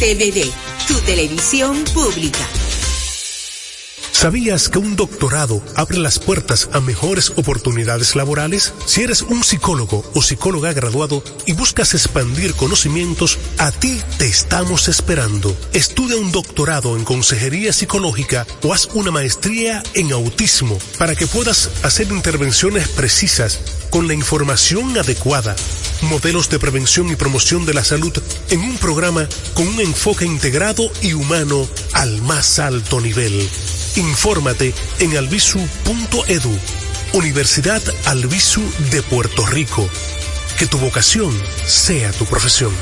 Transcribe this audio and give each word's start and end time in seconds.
RTVD, 0.00 0.50
tu 0.88 0.94
televisión 1.00 1.84
pública. 1.92 2.48
¿Sabías 4.12 4.70
que 4.70 4.78
un 4.78 4.96
doctorado 4.96 5.62
abre 5.76 5.98
las 5.98 6.18
puertas 6.18 6.70
a 6.72 6.80
mejores 6.80 7.30
oportunidades 7.36 8.16
laborales? 8.16 8.72
Si 8.86 9.02
eres 9.02 9.20
un 9.20 9.44
psicólogo 9.44 10.02
o 10.14 10.22
psicóloga 10.22 10.72
graduado 10.72 11.22
y 11.44 11.52
buscas 11.52 11.92
expandir 11.92 12.54
conocimientos, 12.54 13.38
a 13.58 13.72
ti 13.72 14.00
te 14.16 14.26
estamos 14.26 14.88
esperando. 14.88 15.54
Estudia 15.74 16.16
un 16.16 16.32
doctorado 16.32 16.96
en 16.96 17.04
consejería 17.04 17.74
psicológica 17.74 18.46
o 18.62 18.72
haz 18.72 18.88
una 18.94 19.10
maestría 19.10 19.82
en 19.92 20.12
autismo 20.12 20.78
para 20.98 21.14
que 21.14 21.26
puedas 21.26 21.70
hacer 21.82 22.08
intervenciones 22.08 22.88
precisas 22.88 23.60
con 23.90 24.06
la 24.06 24.14
información 24.14 24.96
adecuada, 24.96 25.56
modelos 26.02 26.48
de 26.48 26.58
prevención 26.58 27.10
y 27.10 27.16
promoción 27.16 27.66
de 27.66 27.74
la 27.74 27.84
salud 27.84 28.12
en 28.50 28.60
un 28.60 28.76
programa 28.78 29.28
con 29.54 29.66
un 29.68 29.80
enfoque 29.80 30.24
integrado 30.24 30.90
y 31.02 31.12
humano 31.12 31.68
al 31.92 32.22
más 32.22 32.58
alto 32.58 33.00
nivel. 33.00 33.48
Infórmate 33.96 34.74
en 34.98 35.16
albisu.edu, 35.16 36.58
Universidad 37.12 37.82
Albisu 38.06 38.62
de 38.90 39.02
Puerto 39.02 39.46
Rico. 39.46 39.88
Que 40.58 40.66
tu 40.66 40.78
vocación 40.78 41.36
sea 41.66 42.12
tu 42.12 42.24
profesión. 42.26 42.72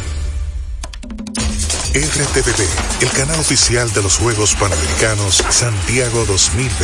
RTVD, 1.95 3.03
el 3.03 3.11
canal 3.13 3.41
oficial 3.41 3.93
de 3.93 4.03
los 4.03 4.19
Juegos 4.19 4.55
Panamericanos 4.55 5.43
Santiago 5.49 6.25
2023. 6.27 6.79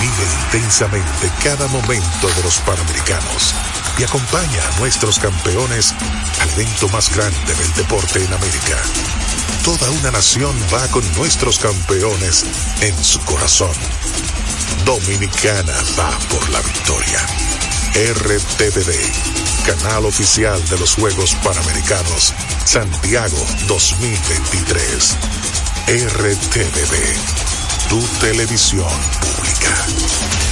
Vive 0.00 0.58
intensamente 0.58 1.30
cada 1.44 1.68
momento 1.68 2.28
de 2.34 2.42
los 2.42 2.58
Panamericanos 2.60 3.54
y 3.98 4.04
acompaña 4.04 4.68
a 4.68 4.80
nuestros 4.80 5.18
campeones 5.18 5.94
al 6.40 6.50
evento 6.50 6.88
más 6.88 7.14
grande 7.14 7.54
del 7.54 7.72
deporte 7.74 8.24
en 8.24 8.32
América 8.32 8.82
Toda 9.64 9.90
una 9.92 10.10
nación 10.10 10.56
va 10.74 10.88
con 10.88 11.04
nuestros 11.14 11.60
campeones 11.60 12.44
en 12.80 13.04
su 13.04 13.20
corazón. 13.20 13.70
Dominicana 14.84 15.72
va 15.96 16.18
por 16.28 16.50
la 16.50 16.60
victoria. 16.60 17.20
RTVD, 17.94 18.92
canal 19.64 20.06
oficial 20.06 20.60
de 20.68 20.80
los 20.80 20.96
Juegos 20.96 21.36
Panamericanos, 21.44 22.34
Santiago 22.64 23.38
2023. 23.68 25.16
RTVD, 25.86 27.88
tu 27.88 28.00
televisión 28.18 28.90
pública. 29.20 30.51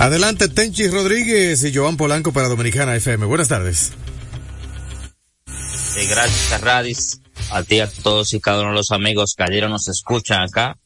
Adelante, 0.00 0.48
Tenchi 0.48 0.88
Rodríguez 0.88 1.62
y 1.62 1.74
Joan 1.74 1.98
Polanco 1.98 2.32
para 2.32 2.48
Dominicana 2.48 2.96
FM. 2.96 3.26
Buenas 3.26 3.48
tardes. 3.48 3.92
gracias, 6.08 6.60
Radis, 6.62 7.20
a 7.50 7.62
ti, 7.64 7.80
a 7.80 7.86
todos 7.86 8.32
y 8.32 8.40
cada 8.40 8.62
uno 8.62 8.70
de 8.70 8.76
los 8.76 8.92
amigos 8.92 9.34
que 9.36 9.42
ayer 9.42 9.68
nos 9.68 9.88
escuchan 9.88 10.40
acá. 10.40 10.78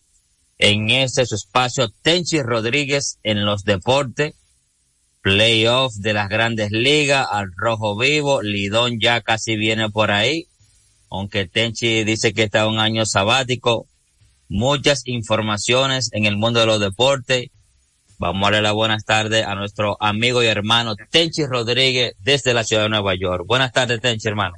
En 0.59 0.91
este 0.91 1.23
espacio 1.23 1.93
Tenchi 2.03 2.43
Rodríguez 2.43 3.21
en 3.23 3.45
los 3.45 3.63
deportes, 3.63 4.35
playoff 5.21 5.95
de 5.95 6.13
las 6.13 6.29
grandes 6.29 6.73
ligas, 6.73 7.25
al 7.31 7.53
rojo 7.55 7.97
vivo, 7.97 8.43
Lidón 8.43 8.99
ya 8.99 9.21
casi 9.21 9.55
viene 9.55 9.91
por 9.91 10.11
ahí, 10.11 10.49
aunque 11.09 11.47
Tenchi 11.47 12.03
dice 12.03 12.35
que 12.35 12.43
está 12.43 12.67
un 12.67 12.81
año 12.81 13.07
sabático, 13.07 13.87
muchas 14.49 15.03
informaciones 15.05 16.11
en 16.11 16.25
el 16.25 16.37
mundo 16.37 16.59
de 16.59 16.67
los 16.67 16.81
deportes, 16.81 17.51
Vamos 18.19 18.43
a 18.43 18.45
darle 18.47 18.63
la 18.63 18.73
buenas 18.73 19.05
tardes 19.05 19.45
a 19.45 19.55
nuestro 19.55 19.97
amigo 20.01 20.43
y 20.43 20.47
hermano 20.47 20.95
Tenchi 21.11 21.45
Rodríguez 21.47 22.15
desde 22.21 22.55
la 22.55 22.63
ciudad 22.63 22.85
de 22.85 22.89
Nueva 22.89 23.15
York. 23.15 23.45
Buenas 23.47 23.73
tardes, 23.73 24.01
Tenchi, 24.01 24.29
hermano. 24.29 24.55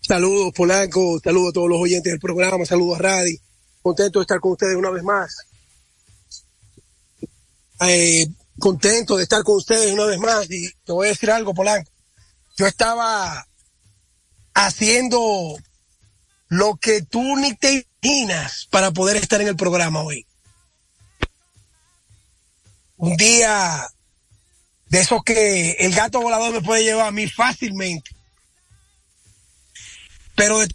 Saludos, 0.00 0.52
Polanco. 0.56 1.20
Saludos 1.22 1.50
a 1.50 1.52
todos 1.52 1.68
los 1.68 1.80
oyentes 1.80 2.12
del 2.12 2.20
programa. 2.20 2.64
Saludos 2.64 2.98
a 2.98 3.02
Radi. 3.02 3.38
Contento 3.80 4.18
de 4.18 4.22
estar 4.24 4.40
con 4.40 4.52
ustedes 4.52 4.76
una 4.76 4.90
vez 4.90 5.02
más. 5.04 5.36
Eh, 7.82 8.26
contento 8.58 9.16
de 9.16 9.22
estar 9.22 9.42
con 9.44 9.56
ustedes 9.56 9.92
una 9.92 10.06
vez 10.06 10.18
más. 10.18 10.50
Y 10.50 10.68
te 10.84 10.92
voy 10.92 11.06
a 11.06 11.10
decir 11.10 11.30
algo, 11.30 11.54
Polanco. 11.54 11.90
Yo 12.56 12.66
estaba 12.66 13.46
haciendo 14.54 15.56
lo 16.48 16.76
que 16.76 17.02
tú 17.02 17.36
ni 17.36 17.54
te 17.54 17.86
imaginas 18.02 18.66
para 18.70 18.90
poder 18.90 19.16
estar 19.16 19.40
en 19.40 19.48
el 19.48 19.56
programa 19.56 20.02
hoy 20.02 20.26
un 23.00 23.16
día 23.16 23.88
de 24.86 25.00
esos 25.00 25.22
que 25.24 25.72
el 25.72 25.94
gato 25.94 26.20
volador 26.20 26.52
me 26.52 26.60
puede 26.60 26.84
llevar 26.84 27.06
a 27.06 27.10
mí 27.10 27.26
fácilmente. 27.28 28.10
Pero 30.34 30.58
de 30.58 30.68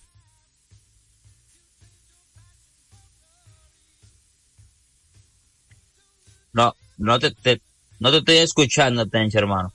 No, 6.53 6.73
no 6.97 7.19
te, 7.19 7.61
no 7.99 8.11
te 8.11 8.17
estoy 8.19 8.37
escuchando, 8.37 9.05
Tench, 9.07 9.35
hermano. 9.35 9.73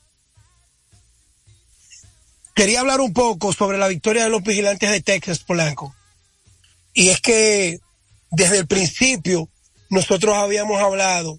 Quería 2.55 2.81
hablar 2.81 3.01
un 3.01 3.13
poco 3.13 3.53
sobre 3.53 3.79
la 3.79 3.87
victoria 3.87 4.25
de 4.25 4.31
los 4.31 4.43
vigilantes 4.43 4.91
de 4.91 5.03
Texas, 5.03 5.41
Polanco. 5.41 5.95
Y 6.95 7.11
es 7.11 7.21
que 7.21 7.79
desde 8.31 8.59
el 8.59 8.67
principio 8.67 9.49
nosotros 9.91 10.35
habíamos 10.35 10.81
hablado 10.81 11.39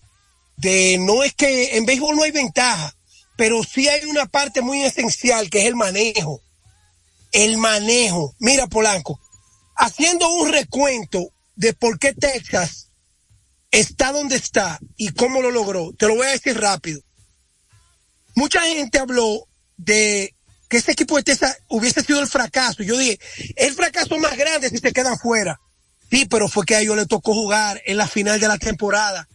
de 0.62 0.98
no 1.00 1.24
es 1.24 1.34
que 1.34 1.76
en 1.76 1.86
béisbol 1.86 2.16
no 2.16 2.24
hay 2.24 2.32
ventaja, 2.32 2.96
pero 3.36 3.64
sí 3.64 3.90
hay 3.90 4.06
una 4.06 4.28
parte 4.28 4.62
muy 4.62 4.84
esencial 4.84 5.50
que 5.50 5.62
es 5.62 5.66
el 5.66 5.76
manejo. 5.76 6.42
El 7.32 7.58
manejo. 7.58 8.36
Mira, 8.38 8.68
Polanco, 8.68 9.20
haciendo 9.76 10.32
un 10.32 10.52
recuento 10.52 11.34
de 11.56 11.74
por 11.74 11.98
qué 11.98 12.14
Texas 12.14 12.92
está 13.72 14.12
donde 14.12 14.36
está 14.36 14.80
y 14.98 15.10
cómo 15.10 15.42
lo 15.42 15.50
logró, 15.50 15.94
te 15.98 16.08
lo 16.08 16.16
voy 16.16 16.28
a 16.28 16.32
decir 16.32 16.60
rápido. 16.60 17.02
Mucha 18.36 18.62
gente 18.62 19.00
habló 19.00 19.48
de 19.78 20.36
que 20.70 20.78
ese 20.78 20.92
equipo 20.92 21.18
de 21.18 21.24
Texas 21.24 21.58
hubiese 21.70 22.04
sido 22.04 22.20
el 22.20 22.28
fracaso. 22.28 22.84
Yo 22.84 22.96
dije, 22.98 23.20
el 23.56 23.74
fracaso 23.74 24.16
más 24.20 24.38
grande 24.38 24.70
si 24.70 24.78
se 24.78 24.94
quedan 24.94 25.18
fuera. 25.18 25.60
Sí, 26.12 26.26
pero 26.26 26.48
fue 26.48 26.66
que 26.66 26.76
a 26.76 26.82
ellos 26.82 26.98
les 26.98 27.08
tocó 27.08 27.34
jugar 27.34 27.82
en 27.86 27.98
la 27.98 28.08
final 28.08 28.40
de 28.40 28.48
la 28.48 28.60
temporada 28.60 29.28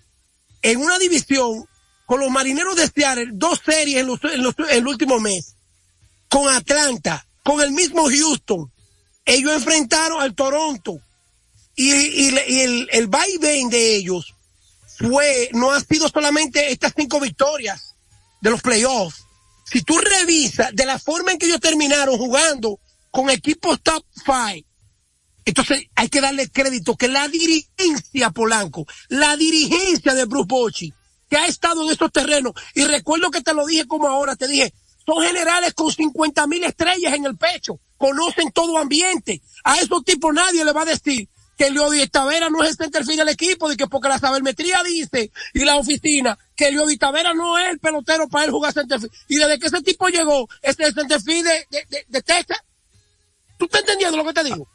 en 0.66 0.80
una 0.80 0.98
división 0.98 1.64
con 2.06 2.18
los 2.18 2.28
marineros 2.28 2.74
de 2.74 2.88
Seattle, 2.88 3.30
dos 3.34 3.60
series 3.64 4.04
en, 4.04 4.54
el 4.70 4.86
último 4.86 5.20
mes, 5.20 5.54
con 6.28 6.48
Atlanta, 6.48 7.24
con 7.44 7.60
el 7.60 7.70
mismo 7.70 8.08
Houston. 8.08 8.72
Ellos 9.24 9.52
enfrentaron 9.52 10.20
al 10.20 10.34
Toronto 10.34 10.98
y, 11.76 11.90
el, 12.28 12.88
el 12.90 13.06
vaivén 13.06 13.70
de 13.70 13.94
ellos 13.94 14.34
fue, 14.98 15.50
no 15.52 15.70
ha 15.70 15.80
sido 15.80 16.08
solamente 16.08 16.72
estas 16.72 16.94
cinco 16.96 17.20
victorias 17.20 17.94
de 18.40 18.50
los 18.50 18.60
playoffs. 18.60 19.22
Si 19.70 19.82
tú 19.82 19.98
revisas 19.98 20.74
de 20.74 20.84
la 20.84 20.98
forma 20.98 21.30
en 21.30 21.38
que 21.38 21.46
ellos 21.46 21.60
terminaron 21.60 22.18
jugando 22.18 22.80
con 23.12 23.30
equipos 23.30 23.80
top 23.84 24.04
five, 24.24 24.64
entonces 25.46 25.84
hay 25.94 26.08
que 26.08 26.20
darle 26.20 26.50
crédito 26.50 26.96
que 26.96 27.06
la 27.06 27.28
dirigencia 27.28 28.30
Polanco, 28.30 28.84
la 29.08 29.36
dirigencia 29.36 30.12
de 30.12 30.24
Bruce 30.24 30.46
Bochy, 30.48 30.92
que 31.30 31.36
ha 31.36 31.46
estado 31.46 31.84
en 31.84 31.90
estos 31.90 32.10
terrenos, 32.10 32.52
y 32.74 32.84
recuerdo 32.84 33.30
que 33.30 33.40
te 33.40 33.54
lo 33.54 33.64
dije 33.64 33.86
como 33.86 34.08
ahora, 34.08 34.34
te 34.34 34.48
dije, 34.48 34.74
son 35.06 35.22
generales 35.22 35.72
con 35.72 35.92
50 35.92 36.46
mil 36.48 36.64
estrellas 36.64 37.14
en 37.14 37.26
el 37.26 37.36
pecho, 37.36 37.78
conocen 37.96 38.50
todo 38.50 38.76
ambiente. 38.76 39.40
A 39.62 39.76
esos 39.78 40.04
tipos 40.04 40.34
nadie 40.34 40.64
le 40.64 40.72
va 40.72 40.82
a 40.82 40.86
decir 40.86 41.28
que 41.56 41.70
Leody 41.70 42.08
Tavera 42.08 42.50
no 42.50 42.64
es 42.64 42.70
el 42.70 42.76
centerfield 42.76 43.20
del 43.20 43.28
equipo, 43.28 43.68
de 43.68 43.76
que 43.76 43.86
porque 43.86 44.08
la 44.08 44.18
sabermetría 44.18 44.82
dice, 44.82 45.30
y 45.54 45.60
la 45.60 45.76
oficina, 45.76 46.36
que 46.56 46.72
Leody 46.72 46.98
Tavera 46.98 47.34
no 47.34 47.56
es 47.56 47.70
el 47.70 47.78
pelotero 47.78 48.28
para 48.28 48.46
él 48.46 48.50
jugar 48.50 48.72
centerfield. 48.72 49.12
Y 49.28 49.36
desde 49.36 49.60
que 49.60 49.68
ese 49.68 49.80
tipo 49.80 50.08
llegó, 50.08 50.48
este 50.60 50.82
es 50.82 50.88
el 50.88 50.94
centerfield 50.94 51.46
de, 51.46 51.66
de, 51.70 52.04
de 52.08 52.22
Texas. 52.22 52.58
¿Tú 53.58 53.66
estás 53.66 53.82
entendiendo 53.82 54.16
lo 54.16 54.24
que 54.24 54.34
te 54.34 54.44
digo? 54.44 54.68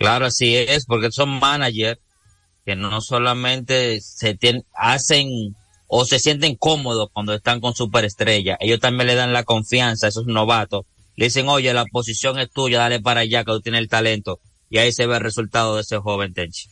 Claro, 0.00 0.24
así 0.24 0.56
es, 0.56 0.86
porque 0.86 1.12
son 1.12 1.28
managers 1.28 2.00
que 2.64 2.74
no 2.74 3.02
solamente 3.02 4.00
se 4.00 4.34
tienen, 4.34 4.64
hacen 4.74 5.54
o 5.88 6.06
se 6.06 6.18
sienten 6.18 6.56
cómodos 6.56 7.10
cuando 7.12 7.34
están 7.34 7.60
con 7.60 7.74
superestrella. 7.74 8.56
Ellos 8.60 8.80
también 8.80 9.08
le 9.08 9.14
dan 9.14 9.34
la 9.34 9.44
confianza 9.44 10.06
a 10.06 10.08
esos 10.08 10.24
novatos. 10.24 10.86
Le 11.16 11.26
dicen, 11.26 11.50
oye, 11.50 11.74
la 11.74 11.84
posición 11.84 12.38
es 12.38 12.50
tuya, 12.50 12.78
dale 12.78 13.00
para 13.00 13.20
allá, 13.20 13.44
que 13.44 13.52
tú 13.52 13.60
tienes 13.60 13.82
el 13.82 13.90
talento. 13.90 14.40
Y 14.70 14.78
ahí 14.78 14.90
se 14.90 15.06
ve 15.06 15.16
el 15.16 15.20
resultado 15.20 15.76
de 15.76 15.82
ese 15.82 15.98
joven 15.98 16.32
Tenchi. 16.32 16.70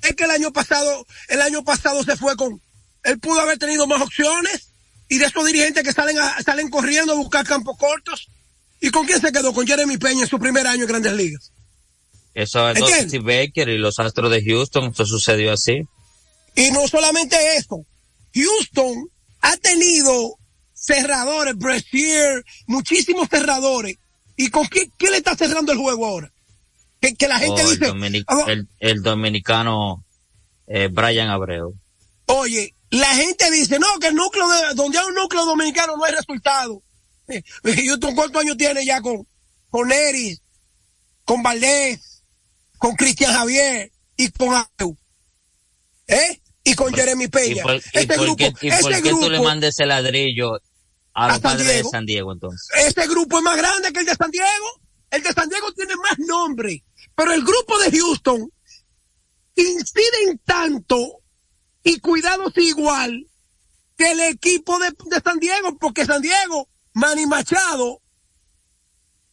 Es 0.00 0.16
que 0.16 0.24
el 0.24 0.30
año 0.30 0.50
pasado, 0.50 1.04
el 1.28 1.42
año 1.42 1.64
pasado 1.64 2.02
se 2.02 2.16
fue 2.16 2.34
con, 2.36 2.62
él 3.02 3.18
pudo 3.18 3.42
haber 3.42 3.58
tenido 3.58 3.86
más 3.86 4.00
opciones 4.00 4.70
y 5.06 5.18
de 5.18 5.26
esos 5.26 5.44
dirigentes 5.44 5.84
que 5.84 5.92
salen 5.92 6.16
salen 6.42 6.70
corriendo 6.70 7.12
a 7.12 7.16
buscar 7.16 7.46
campos 7.46 7.76
cortos. 7.76 8.28
¿Y 8.80 8.90
con 8.90 9.04
quién 9.04 9.20
se 9.20 9.32
quedó? 9.32 9.52
Con 9.52 9.66
Jeremy 9.66 9.98
Peña 9.98 10.22
en 10.22 10.28
su 10.28 10.38
primer 10.38 10.66
año 10.66 10.84
en 10.84 10.88
Grandes 10.88 11.12
Ligas. 11.12 11.52
Eso 12.38 12.70
es 12.70 12.78
Steve 13.08 13.46
Baker 13.46 13.68
y 13.68 13.78
los 13.78 13.98
Astros 13.98 14.30
de 14.30 14.44
Houston, 14.44 14.92
eso 14.92 15.04
sucedió 15.04 15.52
así. 15.52 15.82
Y 16.54 16.70
no 16.70 16.86
solamente 16.86 17.36
eso, 17.56 17.84
Houston 18.32 19.10
ha 19.40 19.56
tenido 19.56 20.36
cerradores, 20.72 21.56
Brasier, 21.56 22.44
muchísimos 22.68 23.26
cerradores. 23.28 23.96
¿Y 24.36 24.50
con 24.50 24.68
qué, 24.68 24.88
le 25.10 25.16
está 25.16 25.34
cerrando 25.34 25.72
el 25.72 25.78
juego 25.78 26.06
ahora? 26.06 26.32
Que, 27.00 27.26
la 27.26 27.40
gente 27.40 27.64
oh, 27.64 27.70
dice... 27.70 28.24
Ah, 28.28 28.46
el, 28.78 29.02
dominicano 29.02 30.04
eh, 30.68 30.88
Brian 30.92 31.30
Abreu. 31.30 31.74
Oye, 32.26 32.72
la 32.90 33.16
gente 33.16 33.50
dice, 33.50 33.80
no, 33.80 33.98
que 33.98 34.08
el 34.08 34.14
núcleo 34.14 34.48
de, 34.48 34.74
donde 34.76 34.96
hay 34.96 35.06
un 35.06 35.14
núcleo 35.16 35.44
dominicano 35.44 35.96
no 35.96 36.04
hay 36.04 36.14
resultado. 36.14 36.84
Houston, 37.64 38.14
¿cuántos 38.14 38.42
años 38.42 38.56
tiene 38.56 38.84
ya 38.84 39.00
con, 39.00 39.26
con 39.70 39.90
Eris, 39.90 40.40
con 41.24 41.42
Valdés, 41.42 42.07
con 42.78 42.94
Cristian 42.94 43.32
Javier 43.32 43.92
y 44.16 44.30
con 44.30 44.54
Abreu. 44.54 44.96
¿Eh? 46.06 46.40
Y 46.64 46.74
con 46.74 46.92
Jeremy 46.92 47.28
Peña. 47.28 47.64
¿Y 47.92 47.98
este 47.98 48.16
grupo, 48.16 48.36
qué, 48.36 48.70
tú 49.10 49.30
le 49.30 49.40
mandes 49.40 49.78
el 49.78 49.88
ladrillo 49.88 50.58
a 51.14 51.28
los 51.28 51.40
padres 51.40 51.66
de 51.66 51.84
San 51.84 52.06
Diego 52.06 52.32
entonces? 52.32 52.68
Este 52.86 53.06
grupo 53.06 53.38
es 53.38 53.44
más 53.44 53.56
grande 53.56 53.92
que 53.92 54.00
el 54.00 54.06
de 54.06 54.14
San 54.14 54.30
Diego. 54.30 54.80
El 55.10 55.22
de 55.22 55.32
San 55.32 55.48
Diego 55.48 55.72
tiene 55.72 55.94
más 55.96 56.18
nombre. 56.18 56.84
Pero 57.14 57.32
el 57.32 57.42
grupo 57.42 57.78
de 57.78 57.90
Houston 57.98 58.52
inciden 59.54 60.40
tanto 60.44 61.22
y 61.82 62.00
cuidados 62.00 62.52
igual 62.56 63.28
que 63.96 64.12
el 64.12 64.20
equipo 64.20 64.78
de, 64.78 64.94
de 65.06 65.20
San 65.20 65.38
Diego, 65.40 65.76
porque 65.78 66.04
San 66.04 66.22
Diego, 66.22 66.68
Manny 66.92 67.26
Machado, 67.26 68.00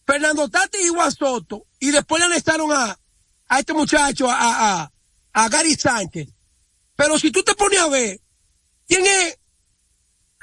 Fernando 0.06 0.50
Tati 0.50 0.80
y 0.80 0.88
Juan 0.88 1.12
Soto, 1.12 1.66
y 1.80 1.92
después 1.92 2.20
le 2.20 2.28
anexaron 2.28 2.72
a, 2.72 2.98
a 3.48 3.60
este 3.60 3.74
muchacho, 3.74 4.30
a, 4.30 4.82
a, 4.82 4.92
a 5.34 5.50
Gary 5.50 5.76
Sánchez. 5.76 6.28
Pero 6.96 7.20
si 7.20 7.32
tú 7.32 7.44
te 7.44 7.56
pones 7.56 7.80
a 7.80 7.88
ver, 7.88 8.20
¿quién 8.88 9.06
es, 9.06 9.38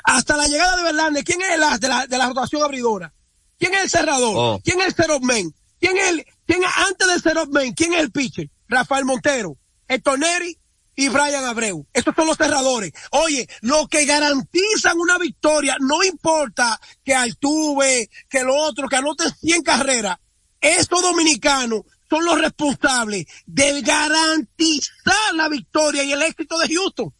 hasta 0.05 0.37
la 0.37 0.47
llegada 0.47 0.77
de 0.77 0.83
Verlander, 0.83 1.25
quién 1.25 1.41
es 1.43 1.51
el 1.51 1.81
de 1.81 1.89
la, 1.89 2.07
de 2.07 2.19
la 2.19 2.27
rotación 2.29 2.63
abridora? 2.63 3.13
¿Quién 3.59 3.75
es 3.75 3.85
el 3.85 3.91
cerrador? 3.91 4.35
Oh. 4.37 4.61
¿Quién 4.63 4.81
es 4.81 4.89
el 4.89 4.95
zero 4.95 5.21
man? 5.21 5.55
¿Quién 5.81 5.97
es 5.97 6.09
el, 6.09 6.27
quién 6.47 6.63
es 6.63 6.71
antes 6.89 7.09
del 7.09 7.23
zero 7.23 7.47
man? 7.47 7.73
¿Quién 7.73 7.95
es 7.95 8.01
el 8.01 8.13
pitcher? 8.13 8.51
Rafael 8.69 9.05
Montero, 9.05 9.57
Héctor 9.89 10.19
Neri 10.19 10.59
y 10.97 11.09
Brian 11.09 11.45
Abreu. 11.45 11.87
Estos 11.93 12.15
son 12.15 12.27
los 12.27 12.37
cerradores. 12.37 12.93
Oye, 13.11 13.49
lo 13.61 13.87
que 13.89 14.05
garantizan 14.05 14.99
una 14.99 15.19
victoria, 15.19 15.77
no 15.81 16.03
importa 16.03 16.81
que 17.05 17.15
Altuve, 17.15 18.11
que 18.29 18.43
lo 18.43 18.55
otro, 18.57 18.89
que 18.89 18.97
anoten 18.97 19.31
100 19.33 19.63
carreras, 19.63 20.19
estos 20.61 21.03
dominicanos 21.03 21.83
son 22.13 22.27
los 22.27 22.39
responsables 22.39 23.25
de 23.47 23.81
garantizar 23.81 25.35
la 25.35 25.49
victoria 25.49 26.05
y 26.05 26.13
el 26.13 26.21
éxito 26.21 26.59
de 26.59 26.69
Houston. 26.75 27.11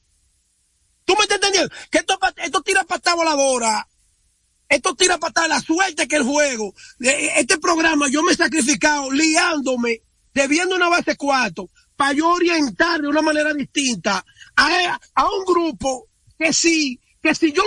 ¿Tú 1.07 1.15
me 1.15 1.23
estás 1.23 1.37
entendiendo? 1.37 1.75
Que 1.91 1.99
esto, 1.99 2.19
esto 2.37 2.61
tira 2.61 2.85
patada 2.85 3.17
voladora. 3.17 3.89
Esto 4.69 4.95
tira 4.95 5.17
patada 5.17 5.49
la 5.49 5.61
suerte 5.63 6.07
que 6.07 6.17
el 6.17 6.25
juego. 6.25 6.75
Este 7.01 7.57
programa 7.57 8.11
yo 8.11 8.23
me 8.23 8.33
he 8.33 8.37
sacrificado 8.37 9.11
liándome, 9.11 10.03
debiendo 10.35 10.77
una 10.77 10.91
base 10.91 11.17
cuatro, 11.17 11.71
para 11.97 12.13
yo 12.13 12.29
orientar 12.29 13.01
de 13.01 13.09
una 13.09 13.23
manera 13.23 13.55
distinta 13.55 14.23
a, 14.57 15.01
a 15.15 15.31
un 15.31 15.45
grupo 15.47 16.09
que 16.39 16.53
sí, 16.53 17.01
que 17.23 17.35
si 17.35 17.51
yo 17.51 17.63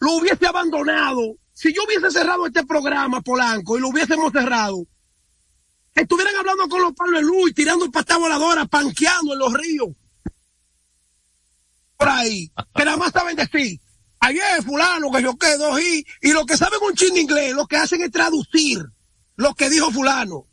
lo 0.00 0.12
hubiese 0.12 0.46
abandonado, 0.46 1.36
si 1.54 1.72
yo 1.72 1.84
hubiese 1.86 2.10
cerrado 2.10 2.46
este 2.46 2.66
programa, 2.66 3.22
Polanco, 3.22 3.78
y 3.78 3.80
lo 3.80 3.88
hubiésemos 3.88 4.30
cerrado, 4.30 4.86
estuvieran 5.94 6.36
hablando 6.36 6.68
con 6.68 6.82
los 6.82 6.92
palos 6.94 7.20
de 7.20 7.22
luz, 7.22 7.54
tirando 7.54 7.90
patas 7.90 8.18
voladoras, 8.18 8.68
panqueando 8.68 9.32
en 9.32 9.38
los 9.38 9.52
ríos. 9.52 9.88
Por 11.96 12.08
ahí. 12.08 12.50
Que 12.74 12.84
nada 12.84 12.96
más 12.96 13.12
saben 13.12 13.36
decir, 13.36 13.78
ayer 14.20 14.62
fulano 14.64 15.10
que 15.10 15.22
yo 15.22 15.36
quedo 15.36 15.78
y, 15.78 16.06
y 16.22 16.32
lo 16.32 16.46
que 16.46 16.56
saben 16.56 16.80
un 16.82 16.94
chin 16.94 17.16
inglés, 17.16 17.54
lo 17.54 17.66
que 17.66 17.76
hacen 17.76 18.02
es 18.02 18.10
traducir 18.10 18.84
lo 19.36 19.54
que 19.54 19.70
dijo 19.70 19.90
fulano. 19.90 20.46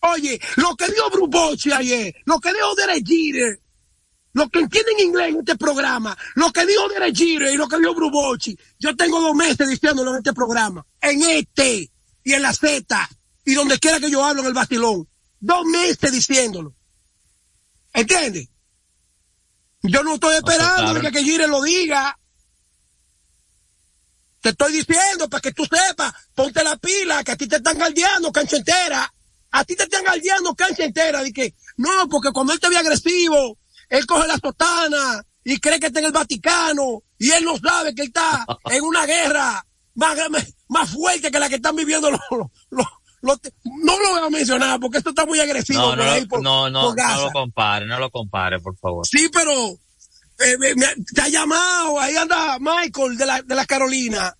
Oye, 0.00 0.40
lo 0.56 0.74
que 0.74 0.86
dijo 0.86 1.10
Brubochi 1.10 1.72
ayer, 1.72 2.14
lo 2.24 2.40
que 2.40 2.52
dijo 2.52 2.74
Derek 2.74 3.60
lo 4.34 4.48
que 4.48 4.60
entienden 4.60 4.98
inglés 4.98 5.28
en 5.28 5.38
este 5.40 5.56
programa, 5.56 6.16
lo 6.34 6.50
que 6.50 6.66
dijo 6.66 6.88
Derek 6.88 7.20
y 7.20 7.56
lo 7.56 7.68
que 7.68 7.78
dijo 7.78 7.94
Brubochi, 7.94 8.58
yo 8.78 8.96
tengo 8.96 9.20
dos 9.20 9.34
meses 9.34 9.68
diciéndolo 9.68 10.12
en 10.12 10.16
este 10.18 10.32
programa, 10.32 10.84
en 11.00 11.22
este 11.22 11.90
y 12.24 12.32
en 12.32 12.42
la 12.42 12.52
Z 12.52 13.08
y 13.44 13.54
donde 13.54 13.78
quiera 13.78 14.00
que 14.00 14.10
yo 14.10 14.24
hablo 14.24 14.42
en 14.42 14.48
el 14.48 14.54
bastilón. 14.54 15.08
Dos 15.40 15.64
meses 15.66 16.12
diciéndolo. 16.12 16.74
¿Entiendes? 17.92 18.48
Yo 19.82 20.02
no 20.02 20.14
estoy 20.14 20.36
esperando 20.36 21.00
que, 21.00 21.10
que 21.10 21.24
Gire 21.24 21.46
lo 21.46 21.62
diga. 21.62 22.18
Te 24.40 24.50
estoy 24.50 24.72
diciendo 24.72 25.28
para 25.28 25.40
que 25.40 25.52
tú 25.52 25.64
sepas, 25.64 26.12
ponte 26.34 26.62
la 26.64 26.76
pila, 26.76 27.22
que 27.22 27.32
a 27.32 27.36
ti 27.36 27.46
te 27.46 27.56
están 27.56 27.78
galdeando 27.78 28.32
cancha 28.32 28.56
entera. 28.56 29.12
A 29.50 29.64
ti 29.64 29.76
te 29.76 29.84
están 29.84 30.04
galdeando 30.04 30.54
cancha 30.54 30.84
entera. 30.84 31.22
De 31.22 31.32
que, 31.32 31.54
no, 31.76 32.08
porque 32.08 32.32
cuando 32.32 32.52
él 32.52 32.60
te 32.60 32.68
ve 32.68 32.76
agresivo, 32.76 33.58
él 33.88 34.06
coge 34.06 34.26
la 34.26 34.38
sotana 34.38 35.24
y 35.44 35.58
cree 35.58 35.80
que 35.80 35.86
está 35.86 35.98
en 35.98 36.06
el 36.06 36.12
Vaticano 36.12 37.02
y 37.18 37.30
él 37.30 37.44
no 37.44 37.56
sabe 37.58 37.94
que 37.94 38.02
él 38.02 38.08
está 38.08 38.44
en 38.70 38.82
una 38.82 39.04
guerra 39.06 39.64
más, 39.94 40.16
más 40.68 40.90
fuerte 40.90 41.30
que 41.30 41.38
la 41.38 41.48
que 41.48 41.56
están 41.56 41.76
viviendo 41.76 42.10
los, 42.10 42.20
los, 42.70 42.86
no 43.22 43.98
lo 43.98 44.10
voy 44.10 44.26
a 44.26 44.30
mencionar 44.30 44.80
porque 44.80 44.98
esto 44.98 45.10
está 45.10 45.24
muy 45.24 45.38
agresivo. 45.40 45.94
No, 45.94 45.96
no, 46.40 46.70
no, 46.70 46.94
no, 46.94 46.94
lo 46.94 47.30
compare, 47.32 47.86
no 47.86 47.98
lo 47.98 48.10
compare, 48.10 48.58
por 48.58 48.76
favor. 48.76 49.06
Sí, 49.06 49.28
pero 49.32 49.52
eh, 50.40 50.74
te 51.14 51.20
ha 51.20 51.28
llamado, 51.28 52.00
ahí 52.00 52.16
anda 52.16 52.58
Michael 52.58 53.16
de 53.16 53.26
la, 53.26 53.42
de 53.42 53.54
la 53.54 53.64
Carolina 53.64 54.36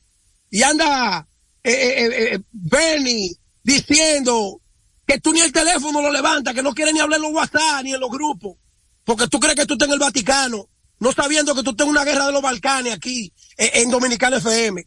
y 0.50 0.62
anda 0.62 1.27
eh, 1.62 1.72
eh, 1.72 2.34
eh 2.34 2.41
Bernie 2.51 3.31
diciendo 3.62 4.60
que 5.06 5.20
tú 5.20 5.32
ni 5.32 5.41
el 5.41 5.53
teléfono 5.53 6.03
lo 6.03 6.10
levantas, 6.10 6.53
que 6.53 6.62
no 6.62 6.74
quiere 6.74 6.93
ni 6.93 6.98
hablar 6.98 7.19
en 7.19 7.22
los 7.22 7.32
WhatsApp 7.32 7.84
ni 7.84 7.94
en 7.94 8.01
los 8.01 8.10
grupos, 8.10 8.56
porque 9.05 9.29
tú 9.29 9.39
crees 9.39 9.55
que 9.55 9.67
tú 9.67 9.74
estás 9.74 9.89
en 9.89 9.94
el 9.94 10.01
Vaticano, 10.01 10.69
no 10.98 11.12
sabiendo 11.12 11.55
que 11.55 11.62
tú 11.62 11.70
estás 11.70 11.86
en 11.86 11.91
una 11.91 12.05
guerra 12.05 12.27
de 12.27 12.32
los 12.32 12.43
Balcanes 12.43 12.94
aquí 12.94 13.32
en 13.56 13.91
Dominicana 13.91 14.39
FM. 14.39 14.84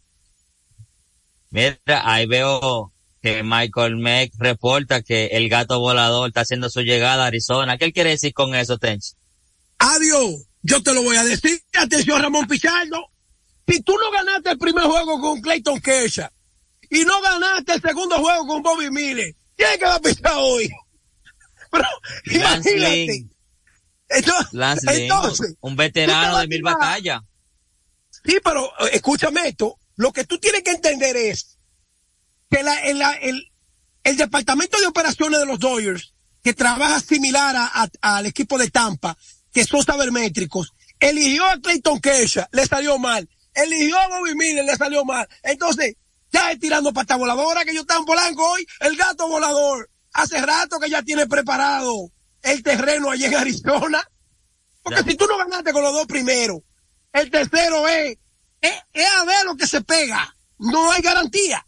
Mira, 1.51 1.79
ahí 2.03 2.25
veo 2.25 2.91
que 3.25 3.41
Michael 3.41 3.97
Meck 3.97 4.33
reporta 4.37 5.01
que 5.01 5.25
el 5.31 5.49
gato 5.49 5.79
volador 5.79 6.27
está 6.27 6.41
haciendo 6.41 6.69
su 6.69 6.81
llegada 6.81 7.23
a 7.23 7.27
Arizona. 7.27 7.75
¿Qué 7.75 7.85
él 7.85 7.93
quiere 7.93 8.11
decir 8.11 8.35
con 8.35 8.53
eso, 8.53 8.77
Tench? 8.77 9.13
Adiós. 9.79 10.45
Yo 10.61 10.83
te 10.83 10.93
lo 10.93 11.01
voy 11.01 11.15
a 11.17 11.23
decir. 11.23 11.59
Atención, 11.73 12.21
Ramón 12.21 12.45
Pichardo. 12.45 13.09
Si 13.67 13.81
tú 13.81 13.95
no 13.97 14.11
ganaste 14.11 14.51
el 14.51 14.59
primer 14.59 14.83
juego 14.83 15.19
con 15.19 15.41
Clayton 15.41 15.81
Kershaw 15.81 16.29
y 16.87 17.03
no 17.03 17.19
ganaste 17.19 17.73
el 17.73 17.81
segundo 17.81 18.17
juego 18.19 18.45
con 18.45 18.61
Bobby 18.61 18.91
Miller, 18.91 19.35
¿quién 19.57 19.79
que 19.79 19.85
va 19.85 19.95
a 19.95 19.99
pisar 19.99 20.33
hoy? 20.35 20.69
Pero 21.71 21.87
imagínate. 22.25 23.25
Entonces, 24.07 25.55
un 25.61 25.75
veterano 25.75 26.37
de 26.37 26.47
mil 26.47 26.61
batallas. 26.61 27.21
Sí, 28.23 28.37
pero 28.43 28.65
eh, 28.81 28.91
escúchame 28.93 29.47
esto. 29.47 29.79
Lo 29.95 30.13
que 30.13 30.25
tú 30.25 30.37
tienes 30.37 30.61
que 30.61 30.71
entender 30.71 31.15
es 31.17 31.54
que 32.49 32.63
la, 32.63 32.79
el, 32.79 33.51
el 34.03 34.17
departamento 34.17 34.79
de 34.79 34.87
operaciones 34.87 35.39
de 35.39 35.45
los 35.45 35.59
Dodgers, 35.59 36.13
que 36.43 36.53
trabaja 36.53 36.99
similar 36.99 37.55
a, 37.55 37.89
al 38.01 38.25
equipo 38.27 38.57
de 38.57 38.69
Tampa, 38.69 39.17
que 39.51 39.65
son 39.65 39.83
sabermétricos, 39.83 40.73
eligió 40.99 41.45
a 41.45 41.59
Clayton 41.59 41.99
Kershaw, 41.99 42.45
le 42.51 42.65
salió 42.67 42.97
mal. 42.99 43.27
Eligió 43.53 43.97
a 43.97 44.09
Bobby 44.09 44.35
Miller, 44.35 44.65
le 44.65 44.75
salió 44.75 45.05
mal. 45.05 45.27
Entonces, 45.41 45.95
ya 46.31 46.51
es 46.51 46.59
tirando 46.59 46.91
pata 46.91 47.15
voladora 47.15 47.63
que 47.63 47.73
yo 47.73 47.81
estaba 47.81 48.01
en 48.01 48.05
Polanco 48.05 48.51
hoy, 48.51 48.67
el 48.81 48.97
gato 48.97 49.27
volador. 49.27 49.89
Hace 50.13 50.41
rato 50.41 50.79
que 50.79 50.89
ya 50.89 51.01
tiene 51.01 51.25
preparado 51.25 52.11
el 52.41 52.61
terreno 52.61 53.09
allí 53.09 53.25
en 53.25 53.35
Arizona. 53.35 54.03
Porque 54.83 55.03
si 55.03 55.15
tú 55.15 55.25
no 55.25 55.37
ganaste 55.37 55.71
con 55.71 55.81
los 55.81 55.93
dos 55.93 56.05
primeros, 56.05 56.59
el 57.13 57.31
tercero 57.31 57.87
es, 57.87 58.17
es, 58.61 58.73
es 58.93 59.11
a 59.13 59.23
ver 59.23 59.45
lo 59.45 59.55
que 59.55 59.65
se 59.65 59.81
pega. 59.81 60.35
No 60.59 60.91
hay 60.91 61.01
garantía. 61.01 61.64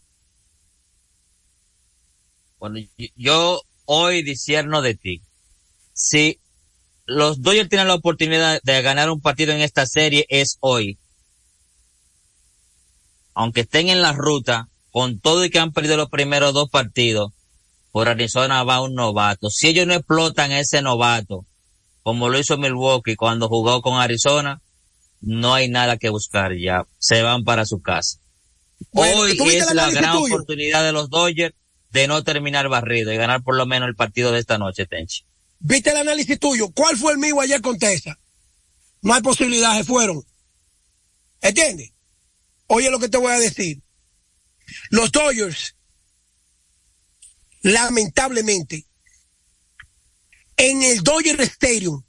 Bueno, 2.60 2.80
yo 3.16 3.62
hoy 3.86 4.24
disierno 4.24 4.82
de 4.82 4.96
ti. 4.96 5.22
Si 5.94 6.40
los 7.06 7.42
Dodgers 7.42 7.70
tienen 7.70 7.88
la 7.88 7.96
oportunidad 7.96 8.60
de 8.64 8.82
ganar 8.82 9.10
un 9.10 9.22
partido 9.22 9.54
en 9.54 9.62
esta 9.62 9.86
serie 9.86 10.26
es 10.30 10.58
hoy. 10.60 10.98
Aunque 13.34 13.62
estén 13.62 13.90
en 13.90 14.02
la 14.02 14.14
ruta, 14.14 14.70
con 14.92 15.20
todo 15.20 15.46
y 15.46 15.52
que 15.52 15.60
han 15.60 15.72
perdido 15.72 15.98
los 15.98 16.10
primeros 16.10 16.54
dos 16.54 16.70
partidos, 16.70 17.32
por 17.92 18.10
Arizona 18.10 18.64
va 18.64 18.82
un 18.82 18.96
novato. 18.96 19.50
Si 19.50 19.68
ellos 19.68 19.86
no 19.86 19.94
explotan 19.94 20.52
ese 20.52 20.82
novato, 20.82 21.46
como 22.02 22.30
lo 22.30 22.40
hizo 22.40 22.58
Milwaukee 22.58 23.16
cuando 23.16 23.48
jugó 23.48 23.82
con 23.82 24.00
Arizona, 24.00 24.62
no 25.22 25.54
hay 25.54 25.70
nada 25.70 25.98
que 25.98 26.10
buscar 26.10 26.58
ya. 26.58 26.86
Se 26.98 27.22
van 27.22 27.44
para 27.44 27.66
su 27.66 27.82
casa. 27.82 28.20
Hoy 28.92 29.38
es 29.56 29.74
la 29.74 29.92
gran 29.92 30.18
oportunidad 30.18 30.84
de 30.84 30.92
los 30.92 31.10
Dodgers 31.10 31.56
de 31.98 32.08
no 32.08 32.24
terminar 32.24 32.70
barrido 32.70 33.12
y 33.12 33.18
ganar 33.18 33.42
por 33.42 33.56
lo 33.56 33.66
menos 33.66 33.90
el 33.90 33.96
partido 33.96 34.32
de 34.32 34.40
esta 34.40 34.60
noche, 34.60 34.86
Tenchi. 34.86 35.26
¿Viste 35.58 35.90
el 35.90 35.98
análisis 35.98 36.40
tuyo? 36.40 36.70
¿Cuál 36.70 36.96
fue 36.96 37.14
el 37.14 37.18
mío 37.18 37.42
ayer 37.42 37.60
con 37.60 37.80
Tessa? 37.80 38.20
No 39.02 39.16
hay 39.16 39.22
posibilidades, 39.24 39.88
fueron. 39.88 40.24
¿Entiendes? 41.42 41.94
Oye 42.68 42.92
lo 42.92 43.00
que 43.00 43.10
te 43.10 43.18
voy 43.18 43.32
a 43.32 43.40
decir. 43.40 43.82
Los 44.92 45.12
Dodgers, 45.12 45.76
lamentablemente, 47.62 48.86
en 50.56 50.84
el 50.84 51.02
Dodger 51.02 51.42
Stadium, 51.42 52.04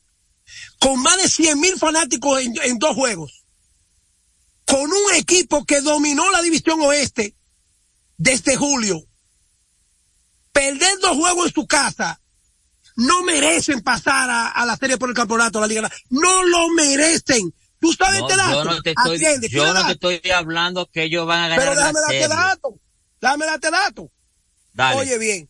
con 0.81 1.01
más 1.01 1.17
de 1.17 1.29
100 1.31 1.61
mil 1.61 1.79
fanáticos 1.79 2.43
en, 2.43 2.55
en 2.63 2.79
dos 2.79 2.95
juegos, 2.95 3.45
con 4.67 4.83
un 4.93 5.15
equipo 5.15 5.65
que 5.65 5.81
dominó 5.81 6.31
la 6.31 6.43
división 6.43 6.79
oeste 6.83 7.35
desde 8.19 8.57
julio, 8.57 9.08
perder 10.59 10.99
dos 11.01 11.17
juegos 11.17 11.47
en 11.47 11.55
su 11.55 11.67
casa, 11.67 12.21
no 12.97 13.23
merecen 13.23 13.81
pasar 13.81 14.29
a, 14.29 14.67
la 14.67 14.77
serie 14.77 14.99
por 14.99 15.09
el 15.09 15.15
campeonato, 15.15 15.59
a 15.59 15.61
la 15.63 15.67
liga. 15.69 15.91
No 16.11 16.43
lo 16.45 16.69
merecen. 16.71 17.55
¿Tú 17.81 17.93
sabes 17.93 18.23
este 18.23 18.37
dato? 18.37 18.65
Yo 18.65 18.65
no 18.65 18.83
te 18.83 18.91
estoy, 18.91 19.49
yo 19.51 19.73
no 19.73 19.87
te 19.87 19.93
estoy 19.93 20.21
hablando 20.33 20.91
que 20.91 21.05
ellos 21.05 21.25
van 21.27 21.43
a 21.43 21.49
ganar 21.49 21.59
Pero 21.61 21.77
déjame 21.77 22.01
darte 22.01 22.29
dato. 22.29 22.81
Déjame 23.21 23.47
darte 23.47 23.71
dato. 23.71 24.11
Dale. 24.73 24.97
Oye 24.97 25.19
bien. 25.19 25.49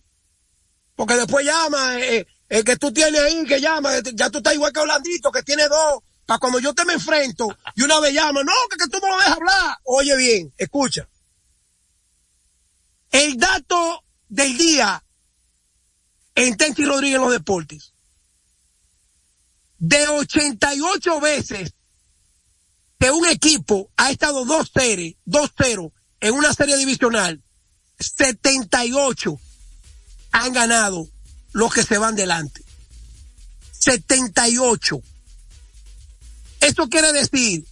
Porque 0.95 1.15
después 1.15 1.47
llama, 1.47 1.99
eh, 2.01 2.27
el 2.51 2.65
que 2.65 2.77
tú 2.77 2.93
tienes 2.93 3.21
ahí, 3.21 3.45
que 3.47 3.61
llama, 3.61 3.93
ya 4.13 4.29
tú 4.29 4.39
estás 4.39 4.55
igual 4.55 4.73
que 4.73 4.81
Holandito, 4.81 5.33
que 5.33 5.43
tiene 5.43 5.69
dos, 5.69 6.03
para 6.27 6.39
cuando 6.39 6.59
yo 6.59 6.75
te 6.75 6.85
me 6.85 6.95
enfrento, 6.95 7.49
y 7.77 7.83
una 7.83 8.01
vez 8.01 8.13
llama, 8.13 8.43
no, 8.43 8.53
que, 8.69 8.77
que 8.77 8.89
tú 8.89 8.99
no 9.01 9.09
lo 9.09 9.17
dejas 9.17 9.37
hablar. 9.37 9.79
Oye 9.85 10.17
bien, 10.17 10.53
escucha. 10.59 11.09
El 13.11 13.39
dato 13.39 14.05
del 14.29 14.57
día 14.57 15.03
en 16.35 16.57
Tenchi 16.57 16.85
Rodríguez 16.85 17.17
en 17.17 17.23
los 17.23 17.33
deportes. 17.33 17.93
De 19.79 20.09
88 20.09 21.21
veces 21.21 21.73
que 22.99 23.11
un 23.11 23.27
equipo 23.27 23.91
ha 23.97 24.11
estado 24.11 24.45
2-0, 24.45 25.17
2-0 25.27 25.93
en 26.21 26.35
una 26.35 26.53
serie 26.53 26.77
divisional, 26.77 27.43
78 27.99 29.41
han 30.33 30.53
ganado 30.53 31.09
los 31.53 31.73
que 31.73 31.83
se 31.83 31.99
van 31.99 32.17
delante. 32.17 32.63
78. 33.73 35.01
Eso 36.61 36.89
quiere 36.89 37.13
decir 37.13 37.65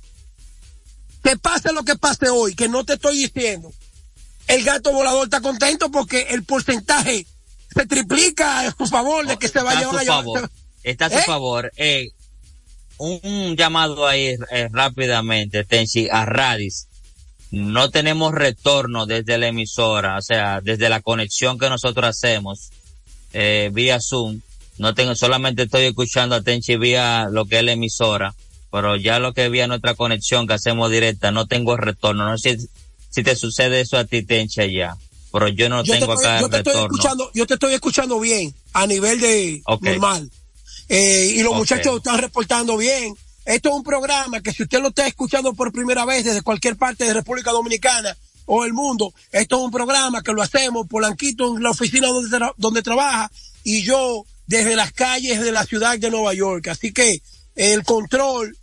que 1.22 1.36
pase 1.36 1.72
lo 1.72 1.84
que 1.84 1.96
pase 1.96 2.28
hoy, 2.28 2.54
que 2.54 2.68
no 2.68 2.84
te 2.84 2.94
estoy 2.94 3.18
diciendo. 3.18 3.72
El 4.48 4.64
gato 4.64 4.92
volador 4.92 5.24
está 5.24 5.40
contento 5.40 5.90
porque 5.90 6.28
el 6.30 6.44
porcentaje 6.44 7.26
se 7.74 7.86
triplica 7.86 8.60
a 8.60 8.70
su 8.72 8.86
favor 8.86 9.26
de 9.26 9.36
que 9.38 9.48
se 9.48 9.62
vaya 9.62 9.88
a 9.88 10.02
llevar. 10.02 10.50
Está 10.82 11.06
a 11.06 11.10
su 11.10 11.18
¿Eh? 11.18 11.22
favor. 11.26 11.72
Eh, 11.76 12.10
un, 12.98 13.56
llamado 13.56 14.06
ahí 14.06 14.36
eh, 14.50 14.68
rápidamente, 14.70 15.64
Tenchi, 15.64 16.08
a 16.10 16.24
Radis. 16.24 16.86
No 17.50 17.90
tenemos 17.90 18.32
retorno 18.32 19.06
desde 19.06 19.38
la 19.38 19.48
emisora, 19.48 20.16
o 20.16 20.22
sea, 20.22 20.60
desde 20.60 20.88
la 20.88 21.00
conexión 21.00 21.58
que 21.58 21.68
nosotros 21.68 22.06
hacemos 22.08 22.70
eh, 23.32 23.70
vía 23.72 23.98
Zoom. 24.00 24.40
No 24.78 24.94
tengo, 24.94 25.14
solamente 25.14 25.62
estoy 25.62 25.84
escuchando 25.84 26.36
a 26.36 26.42
Tenchi 26.42 26.76
vía 26.76 27.28
lo 27.30 27.46
que 27.46 27.58
es 27.58 27.64
la 27.64 27.72
emisora, 27.72 28.34
pero 28.70 28.96
ya 28.96 29.18
lo 29.18 29.32
que 29.32 29.48
vía 29.48 29.66
nuestra 29.66 29.94
conexión 29.94 30.46
que 30.46 30.54
hacemos 30.54 30.90
directa, 30.90 31.30
no 31.30 31.46
tengo 31.46 31.76
retorno. 31.76 32.28
No 32.28 32.38
sé 32.38 32.58
si, 32.58 32.68
si 33.16 33.22
te 33.22 33.34
sucede 33.34 33.80
eso 33.80 33.96
a 33.96 34.04
ti, 34.04 34.22
Tenchi, 34.22 34.60
allá 34.60 34.94
pero 35.32 35.48
yo 35.48 35.70
no 35.70 35.82
tengo 35.82 36.12
acá 36.12 36.38
yo 36.38 36.50
te 36.50 36.58
Estoy 36.58 36.82
escuchando, 36.82 37.30
yo 37.32 37.46
te 37.46 37.54
estoy 37.54 37.72
escuchando 37.72 38.20
bien 38.20 38.54
a 38.74 38.86
nivel 38.86 39.20
de 39.20 39.62
normal. 39.80 40.30
Eh, 40.88 41.32
y 41.36 41.42
los 41.42 41.54
muchachos 41.54 41.96
están 41.96 42.18
reportando 42.18 42.76
bien. 42.76 43.14
Esto 43.46 43.70
es 43.70 43.74
un 43.74 43.82
programa 43.82 44.40
que 44.40 44.52
si 44.52 44.64
usted 44.64 44.80
lo 44.80 44.88
está 44.88 45.06
escuchando 45.06 45.54
por 45.54 45.72
primera 45.72 46.04
vez 46.04 46.24
desde 46.24 46.42
cualquier 46.42 46.76
parte 46.76 47.04
de 47.04 47.14
República 47.14 47.52
Dominicana 47.52 48.16
o 48.44 48.64
el 48.64 48.72
mundo, 48.72 49.12
esto 49.32 49.56
es 49.56 49.62
un 49.62 49.70
programa 49.70 50.22
que 50.22 50.32
lo 50.32 50.42
hacemos 50.42 50.86
Polanquito 50.86 51.56
en 51.56 51.62
la 51.62 51.70
oficina 51.70 52.08
donde, 52.08 52.38
donde 52.56 52.82
trabaja 52.82 53.30
y 53.64 53.82
yo 53.82 54.24
desde 54.46 54.76
las 54.76 54.92
calles 54.92 55.40
de 55.40 55.52
la 55.52 55.64
ciudad 55.64 55.98
de 55.98 56.10
Nueva 56.10 56.34
York. 56.34 56.68
Así 56.68 56.92
que 56.92 57.20
el 57.56 57.82
control 57.82 58.56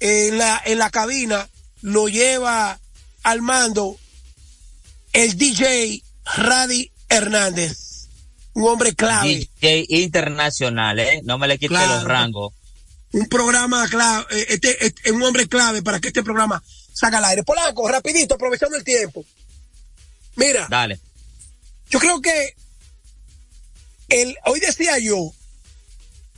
en 0.00 0.38
la, 0.38 0.62
en 0.64 0.78
la 0.78 0.90
cabina 0.90 1.48
lo 1.82 2.08
lleva 2.08 2.78
al 3.26 3.42
mando 3.42 3.98
el 5.12 5.36
DJ 5.36 6.00
Radi 6.36 6.92
Hernández, 7.08 8.06
un 8.54 8.68
hombre 8.68 8.94
clave. 8.94 9.48
DJ 9.60 9.84
internacional, 9.88 11.00
¿eh? 11.00 11.22
No 11.24 11.36
me 11.36 11.48
le 11.48 11.58
quite 11.58 11.74
los 11.74 12.04
rangos. 12.04 12.54
Un 13.10 13.26
programa 13.26 13.88
clave, 13.88 14.24
eh, 14.30 14.46
este, 14.50 14.86
este, 14.86 15.10
un 15.10 15.24
hombre 15.24 15.48
clave 15.48 15.82
para 15.82 15.98
que 15.98 16.08
este 16.08 16.22
programa 16.22 16.62
salga 16.92 17.18
al 17.18 17.24
aire. 17.24 17.42
Polanco, 17.42 17.88
rapidito, 17.88 18.36
aprovechando 18.36 18.76
el 18.76 18.84
tiempo. 18.84 19.24
Mira. 20.36 20.68
Dale. 20.70 21.00
Yo 21.90 21.98
creo 21.98 22.20
que 22.20 22.54
el, 24.08 24.36
hoy 24.44 24.60
decía 24.60 25.00
yo 25.00 25.32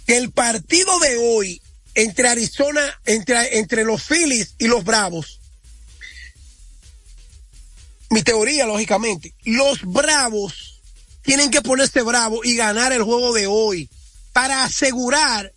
que 0.07 0.17
el 0.17 0.33
partido 0.33 0.99
de 1.01 1.19
hoy 1.19 1.61
entre 1.95 2.29
Arizona, 2.29 2.81
entre, 3.05 3.59
entre 3.59 3.85
los 3.85 4.03
Phillies 4.03 4.55
y 4.59 4.69
los 4.69 4.85
Bravos, 4.85 5.38
mi 8.11 8.23
teoría, 8.23 8.67
lógicamente, 8.67 9.35
los 9.45 9.83
bravos 9.83 10.81
tienen 11.23 11.51
que 11.51 11.63
ponerse 11.63 12.03
bravos 12.03 12.45
y 12.45 12.57
ganar 12.57 12.93
el 12.93 13.03
juego 13.03 13.35
de 13.35 13.47
hoy 13.47 13.89
para 14.33 14.65
asegurar 14.65 15.53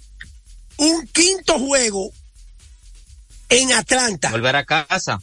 un 0.78 1.08
quinto 1.08 1.60
juego 1.60 2.12
en 3.50 3.72
Atlanta. 3.74 4.32
Volver 4.32 4.56
a 4.56 4.66
casa. 4.66 5.22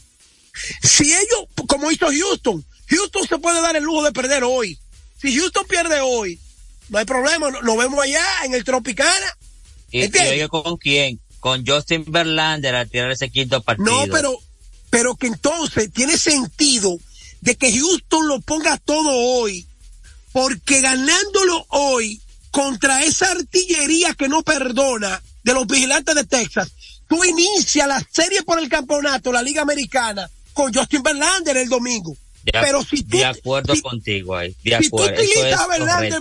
Si 0.82 1.12
ellos, 1.12 1.44
como 1.66 1.90
hizo 1.90 2.06
Houston, 2.06 2.64
Houston 2.88 3.28
se 3.28 3.38
puede 3.38 3.61
dar 3.61 3.76
el 3.76 3.85
lujo 3.85 4.04
de 4.04 4.12
perder 4.12 4.44
hoy. 4.44 4.78
Si 5.20 5.37
Houston 5.37 5.66
pierde 5.66 6.00
hoy, 6.00 6.40
no 6.88 6.99
hay 6.99 7.04
problema, 7.04 7.50
nos 7.50 7.76
vemos 7.76 8.02
allá 8.02 8.25
en 8.44 8.54
el 8.54 8.64
Tropicana. 8.64 9.37
¿Y, 9.90 10.04
y 10.04 10.49
con 10.49 10.76
quién? 10.76 11.20
Con 11.40 11.66
Justin 11.66 12.04
Verlander 12.06 12.75
a 12.75 12.87
tirar 12.87 13.11
ese 13.11 13.30
quinto 13.30 13.62
partido. 13.62 13.90
No, 13.90 14.12
pero, 14.12 14.38
pero 14.90 15.16
que 15.16 15.26
entonces 15.26 15.92
tiene 15.92 16.16
sentido 16.16 16.99
de 17.40 17.57
que 17.57 17.73
Houston 17.73 18.28
lo 18.28 18.40
ponga 18.40 18.76
todo 18.78 19.11
hoy, 19.11 19.66
porque 20.33 20.80
ganándolo 20.80 21.66
hoy 21.71 22.21
contra 22.50 23.04
esa 23.04 23.30
artillería 23.30 24.14
que 24.14 24.28
no 24.28 24.42
perdona 24.42 25.23
de 25.42 25.54
los 25.54 25.66
vigilantes 25.66 26.14
de 26.14 26.25
Texas, 26.25 26.73
tú 27.09 27.25
inicias 27.25 27.87
la 27.87 28.04
serie 28.11 28.42
por 28.42 28.59
el 28.59 28.68
campeonato, 28.68 29.33
la 29.33 29.42
Liga 29.42 29.62
Americana, 29.62 30.28
con 30.52 30.73
Justin 30.73 31.02
Verlander 31.02 31.57
el 31.57 31.68
domingo. 31.68 32.16
Pero 32.52 32.83
si 32.83 33.02
tú, 33.02 33.18
de 33.18 33.25
acuerdo 33.26 33.75
contigo 33.83 34.35
ahí, 34.35 34.57
de 34.64 34.78
si 34.78 34.88
Tú 34.88 35.02
utilizas 35.02 35.61
a 35.61 35.66
Verlander, 35.66 36.21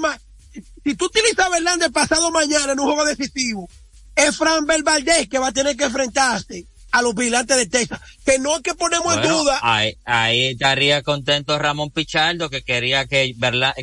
si 0.84 0.96
tú 0.96 1.06
utilizas 1.06 1.46
a 1.46 1.50
Verlander 1.50 1.92
pasado 1.92 2.32
mañana 2.32 2.74
en 2.74 2.80
un 2.80 2.86
juego 2.86 3.06
decisivo, 3.06 3.70
es 4.16 4.36
Fran 4.36 4.66
Valdez 4.66 5.30
que 5.30 5.40
va 5.40 5.48
a 5.48 5.52
tener 5.52 5.78
que 5.78 5.86
enfrentarse 5.86 6.66
a 6.98 7.02
los 7.02 7.16
vigilantes 7.16 7.56
de 7.56 7.66
Texas. 7.68 8.00
Que 8.26 8.40
no 8.40 8.56
es 8.56 8.62
que 8.62 8.74
ponemos 8.74 9.16
en 9.16 9.22
duda. 9.22 9.60
Ahí, 9.62 9.98
ahí, 10.06 10.48
estaría 10.48 11.04
contento 11.04 11.58
Ramón 11.60 11.92
Pichardo 11.92 12.50
que 12.50 12.64
quería 12.64 13.06
que, 13.06 13.36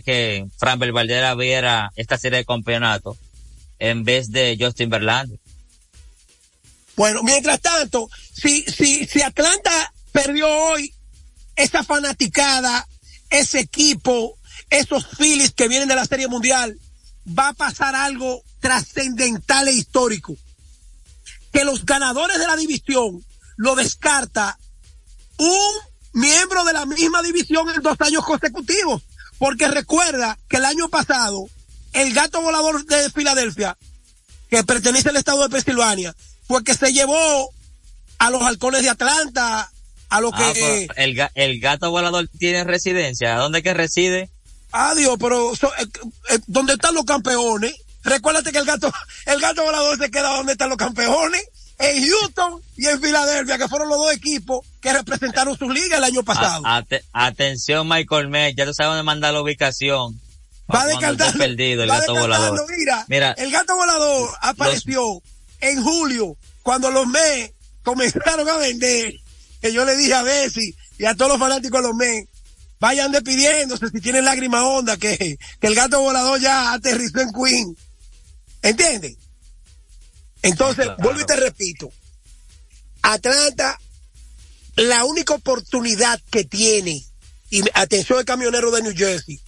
que 0.05 0.47
Fran 0.59 0.79
Belvaldera 0.79 1.35
viera 1.35 1.93
esta 1.97 2.19
serie 2.19 2.39
de 2.39 2.45
campeonato 2.45 3.17
en 3.79 4.05
vez 4.05 4.31
de 4.31 4.57
Justin 4.59 4.91
Verlander. 4.91 5.39
Bueno, 6.97 7.23
mientras 7.23 7.61
tanto, 7.61 8.09
si, 8.33 8.63
si, 8.63 9.07
si 9.07 9.23
Atlanta 9.23 9.93
perdió 10.13 10.49
hoy 10.49 10.93
esa 11.57 11.83
fanaticada, 11.83 12.87
ese 13.31 13.61
equipo, 13.61 14.39
esos 14.71 15.07
Phillies 15.07 15.53
que 15.53 15.69
vienen 15.69 15.89
de 15.89 15.97
la 15.97 16.07
Serie 16.07 16.29
Mundial, 16.29 16.79
va 17.27 17.49
a 17.49 17.55
pasar 17.55 17.95
algo 17.95 18.43
trascendental 18.61 19.69
e 19.69 19.73
histórico 19.73 20.37
que 21.55 21.65
los 21.65 21.87
ganadores 21.87 22.39
de 22.41 22.49
la 22.49 22.57
división 22.57 23.25
lo 23.57 23.77
descarta 23.77 24.59
un 25.39 25.71
miembro 26.13 26.65
de 26.65 26.73
la 26.73 26.85
misma 26.85 27.23
división 27.23 27.71
en 27.71 27.81
dos 27.81 27.97
años 28.01 28.25
consecutivos. 28.25 29.03
Porque 29.39 29.69
recuerda 29.69 30.37
que 30.49 30.57
el 30.57 30.65
año 30.65 30.89
pasado, 30.89 31.49
el 31.93 32.13
gato 32.13 32.43
volador 32.43 32.85
de 32.85 33.09
Filadelfia, 33.09 33.79
que 34.51 34.65
pertenece 34.65 35.11
al 35.11 35.17
estado 35.17 35.45
de 35.45 35.49
Pensilvania, 35.51 36.15
fue 36.49 36.65
que 36.65 36.75
se 36.75 36.93
llevó 36.93 37.51
a 38.19 38.31
los 38.31 38.43
halcones 38.43 38.83
de 38.83 38.91
Atlanta, 38.91 39.71
a 40.09 40.21
lo 40.21 40.31
ah, 40.35 40.53
que... 40.53 40.89
El, 40.97 41.17
el 41.35 41.61
gato 41.61 41.91
volador 41.93 42.29
tiene 42.37 42.65
residencia, 42.65 43.37
¿a 43.37 43.39
dónde 43.39 43.63
que 43.63 43.75
reside? 43.75 44.29
Adiós, 44.73 45.17
pero 45.21 45.53
eh, 45.53 45.87
eh, 46.31 46.39
¿dónde 46.49 46.73
están 46.73 46.95
los 46.95 47.05
campeones? 47.05 47.77
Recuérdate 48.05 48.53
que 48.53 48.59
el 48.59 48.65
gato, 48.65 48.93
el 49.27 49.41
gato 49.41 49.65
volador 49.65 49.99
se 49.99 50.11
queda 50.11 50.37
donde 50.37 50.53
están 50.53 50.69
los 50.69 50.79
campeones, 50.79 51.43
en 51.79 52.09
Houston 52.09 52.61
y 52.77 52.87
en 52.87 53.01
Filadelfia, 53.01 53.59
que 53.59 53.69
fueron 53.69 53.89
los 53.89 53.99
dos 53.99 54.13
equipos 54.13 54.67
que 54.81 54.93
representaron 54.93 55.57
sus 55.59 55.73
ligas 55.73 55.99
el 55.99 56.05
año 56.05 56.23
pasado. 56.23 56.63
atención, 57.13 57.89
Michael 57.89 58.29
May, 58.29 58.55
ya 58.55 58.65
tú 58.65 58.75
sabes 58.75 58.91
dónde 58.91 59.03
mandar 59.03 59.33
la 59.33 59.43
ubicación. 59.43 60.21
Va 60.73 60.87
descartando, 60.87 61.39
perdido 61.39 61.83
el 61.83 61.89
gato 61.89 62.15
volador. 62.15 62.67
Mira, 63.09 63.33
el 63.33 63.51
gato 63.51 63.77
volador 63.77 64.31
apareció 64.41 65.23
en 65.61 65.83
julio, 65.83 66.37
cuando 66.63 66.91
los 66.91 67.07
Mets 67.07 67.53
comenzaron 67.83 68.49
a 68.49 68.57
vender, 68.57 69.15
que 69.61 69.73
yo 69.73 69.85
le 69.85 69.97
dije 69.97 70.15
a 70.15 70.23
Bessie 70.23 70.75
y 70.99 71.05
a 71.05 71.15
todos 71.15 71.33
los 71.33 71.39
fanáticos 71.39 71.83
de 71.83 71.89
los 71.89 71.97
Mets, 71.97 72.29
vayan 72.81 73.13
despidiéndose 73.13 73.89
si 73.89 74.01
tienen 74.01 74.25
lágrima 74.25 74.67
onda, 74.67 74.97
que, 74.97 75.39
que 75.61 75.67
el 75.67 75.75
gato 75.75 76.01
volador 76.01 76.41
ya 76.41 76.73
aterrizó 76.73 77.21
en 77.21 77.33
Queen. 77.33 77.77
¿Entiendes? 78.65 79.19
Entonces, 80.41 80.89
vuelvo 80.99 81.21
y 81.21 81.27
te 81.27 81.37
repito. 81.37 81.93
Atlanta, 83.03 83.79
la 84.77 85.05
única 85.05 85.35
oportunidad 85.35 86.19
que 86.31 86.45
tiene, 86.45 87.05
y 87.51 87.63
atención 87.75 88.19
el 88.19 88.25
camionero 88.25 88.71
de 88.71 88.81
New 88.81 88.95
Jersey, 88.97 89.39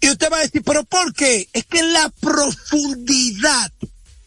y 0.00 0.08
usted 0.08 0.32
va 0.32 0.38
a 0.38 0.40
decir, 0.40 0.62
pero 0.64 0.84
¿por 0.84 1.12
qué? 1.12 1.48
Es 1.52 1.66
que 1.66 1.82
la 1.82 2.08
profundidad 2.18 3.70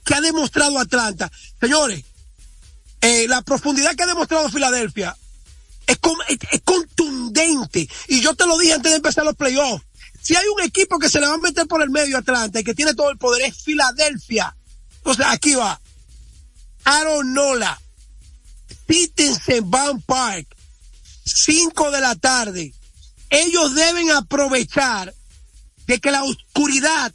que 0.06 0.14
ha 0.14 0.22
demostrado 0.22 0.78
Atlanta, 0.78 1.32
señores, 1.60 2.06
eh, 3.02 3.28
la 3.28 3.42
profundidad 3.42 3.96
que 3.96 4.04
ha 4.04 4.08
demostrado 4.08 4.48
Filadelfia 4.50 5.18
es, 5.88 5.98
es, 6.52 6.62
contundente. 6.64 7.90
Y 8.10 8.22
yo 8.22 8.36
te 8.36 8.46
lo 8.46 8.60
dije 8.60 8.74
antes 8.74 8.92
de 8.92 8.98
empezar 8.98 9.26
los 9.26 9.36
playoffs. 9.36 9.84
Si 10.26 10.36
hay 10.36 10.48
un 10.48 10.64
equipo 10.64 10.98
que 10.98 11.08
se 11.08 11.20
le 11.20 11.28
va 11.28 11.36
a 11.36 11.38
meter 11.38 11.68
por 11.68 11.84
el 11.84 11.92
medio 11.92 12.18
Atlanta 12.18 12.60
y 12.60 12.64
que 12.64 12.74
tiene 12.74 12.96
todo 12.96 13.12
el 13.12 13.18
poder 13.20 13.44
es 13.44 13.62
Filadelfia. 13.62 14.58
Entonces 14.98 15.24
aquí 15.30 15.54
va. 15.54 15.80
Aaron 16.84 17.32
Nola. 17.32 17.80
en 18.88 19.70
Van 19.70 20.02
Park. 20.02 20.48
5 21.26 21.92
de 21.92 22.02
la 22.02 22.16
tarde. 22.16 22.74
Ellos 23.30 23.76
deben 23.76 24.10
aprovechar 24.10 25.14
de 25.86 26.00
que 26.00 26.10
la 26.10 26.24
oscuridad 26.24 27.14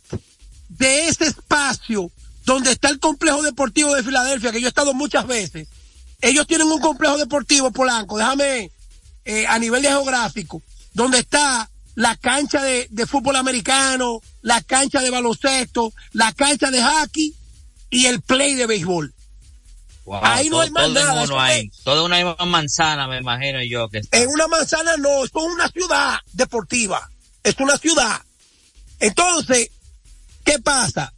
de 0.68 1.08
ese 1.08 1.24
espacio 1.24 2.12
donde 2.44 2.70
está 2.70 2.90
el 2.90 3.00
complejo 3.00 3.42
deportivo 3.42 3.92
de 3.92 4.04
Filadelfia, 4.04 4.52
que 4.52 4.60
yo 4.60 4.66
he 4.66 4.68
estado 4.68 4.94
muchas 4.94 5.26
veces, 5.26 5.66
ellos 6.20 6.46
tienen 6.46 6.68
un 6.68 6.80
complejo 6.80 7.18
deportivo 7.18 7.72
polanco, 7.72 8.18
déjame, 8.18 8.70
eh, 9.24 9.48
a 9.48 9.58
nivel 9.58 9.82
geográfico, 9.82 10.62
donde 10.92 11.18
está 11.18 11.69
la 11.94 12.16
cancha 12.16 12.62
de, 12.62 13.06
fútbol 13.06 13.36
americano, 13.36 14.20
la 14.42 14.62
cancha 14.62 15.00
de 15.00 15.10
baloncesto, 15.10 15.92
la 16.12 16.32
cancha 16.32 16.70
de 16.70 16.82
hockey 16.82 17.34
y 17.90 18.06
el 18.06 18.20
play 18.20 18.54
de 18.54 18.66
béisbol. 18.66 19.12
Ahí 20.22 20.48
no 20.48 20.60
hay 20.60 20.70
más 20.70 20.90
nada. 20.90 21.24
Todo 21.84 22.04
una 22.04 22.34
manzana, 22.46 23.06
me 23.06 23.18
imagino 23.18 23.62
yo. 23.62 23.88
que 23.88 24.00
En 24.10 24.28
una 24.28 24.48
manzana 24.48 24.96
no, 24.96 25.24
es 25.24 25.30
una 25.34 25.68
ciudad 25.68 26.18
deportiva. 26.32 27.08
Es 27.42 27.54
una 27.58 27.76
ciudad. 27.76 28.20
Entonces, 28.98 29.70
¿qué 30.44 30.58
pasa? 30.58 31.12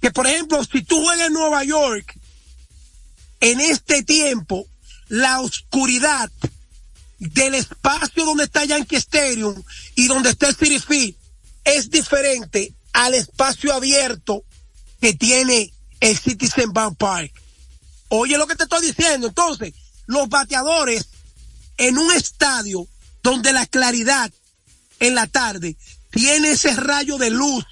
Que 0.00 0.10
por 0.10 0.26
ejemplo, 0.26 0.62
si 0.64 0.82
tú 0.82 1.02
juegas 1.02 1.28
en 1.28 1.34
Nueva 1.34 1.62
York, 1.64 2.18
en 3.40 3.60
este 3.60 4.02
tiempo, 4.02 4.66
la 5.08 5.40
oscuridad 5.40 6.30
del 7.18 7.54
espacio 7.54 8.24
donde 8.24 8.44
está 8.44 8.64
Yankee 8.64 8.96
Stadium 8.96 9.62
y 9.94 10.06
donde 10.08 10.30
está 10.30 10.48
el 10.48 10.56
City 10.56 10.78
Field 10.78 11.16
es 11.64 11.90
diferente 11.90 12.74
al 12.92 13.14
espacio 13.14 13.74
abierto 13.74 14.44
que 15.00 15.14
tiene 15.14 15.72
el 16.00 16.16
Citizen 16.16 16.72
Bank 16.72 16.96
Park. 16.96 17.32
Oye 18.08 18.38
lo 18.38 18.46
que 18.46 18.54
te 18.54 18.64
estoy 18.64 18.86
diciendo. 18.86 19.26
Entonces, 19.26 19.74
los 20.06 20.28
bateadores 20.28 21.06
en 21.76 21.98
un 21.98 22.12
estadio 22.12 22.86
donde 23.22 23.52
la 23.52 23.66
claridad 23.66 24.32
en 25.00 25.14
la 25.14 25.26
tarde 25.26 25.76
tiene 26.10 26.50
ese 26.52 26.74
rayo 26.74 27.18
de 27.18 27.30
luz 27.30 27.64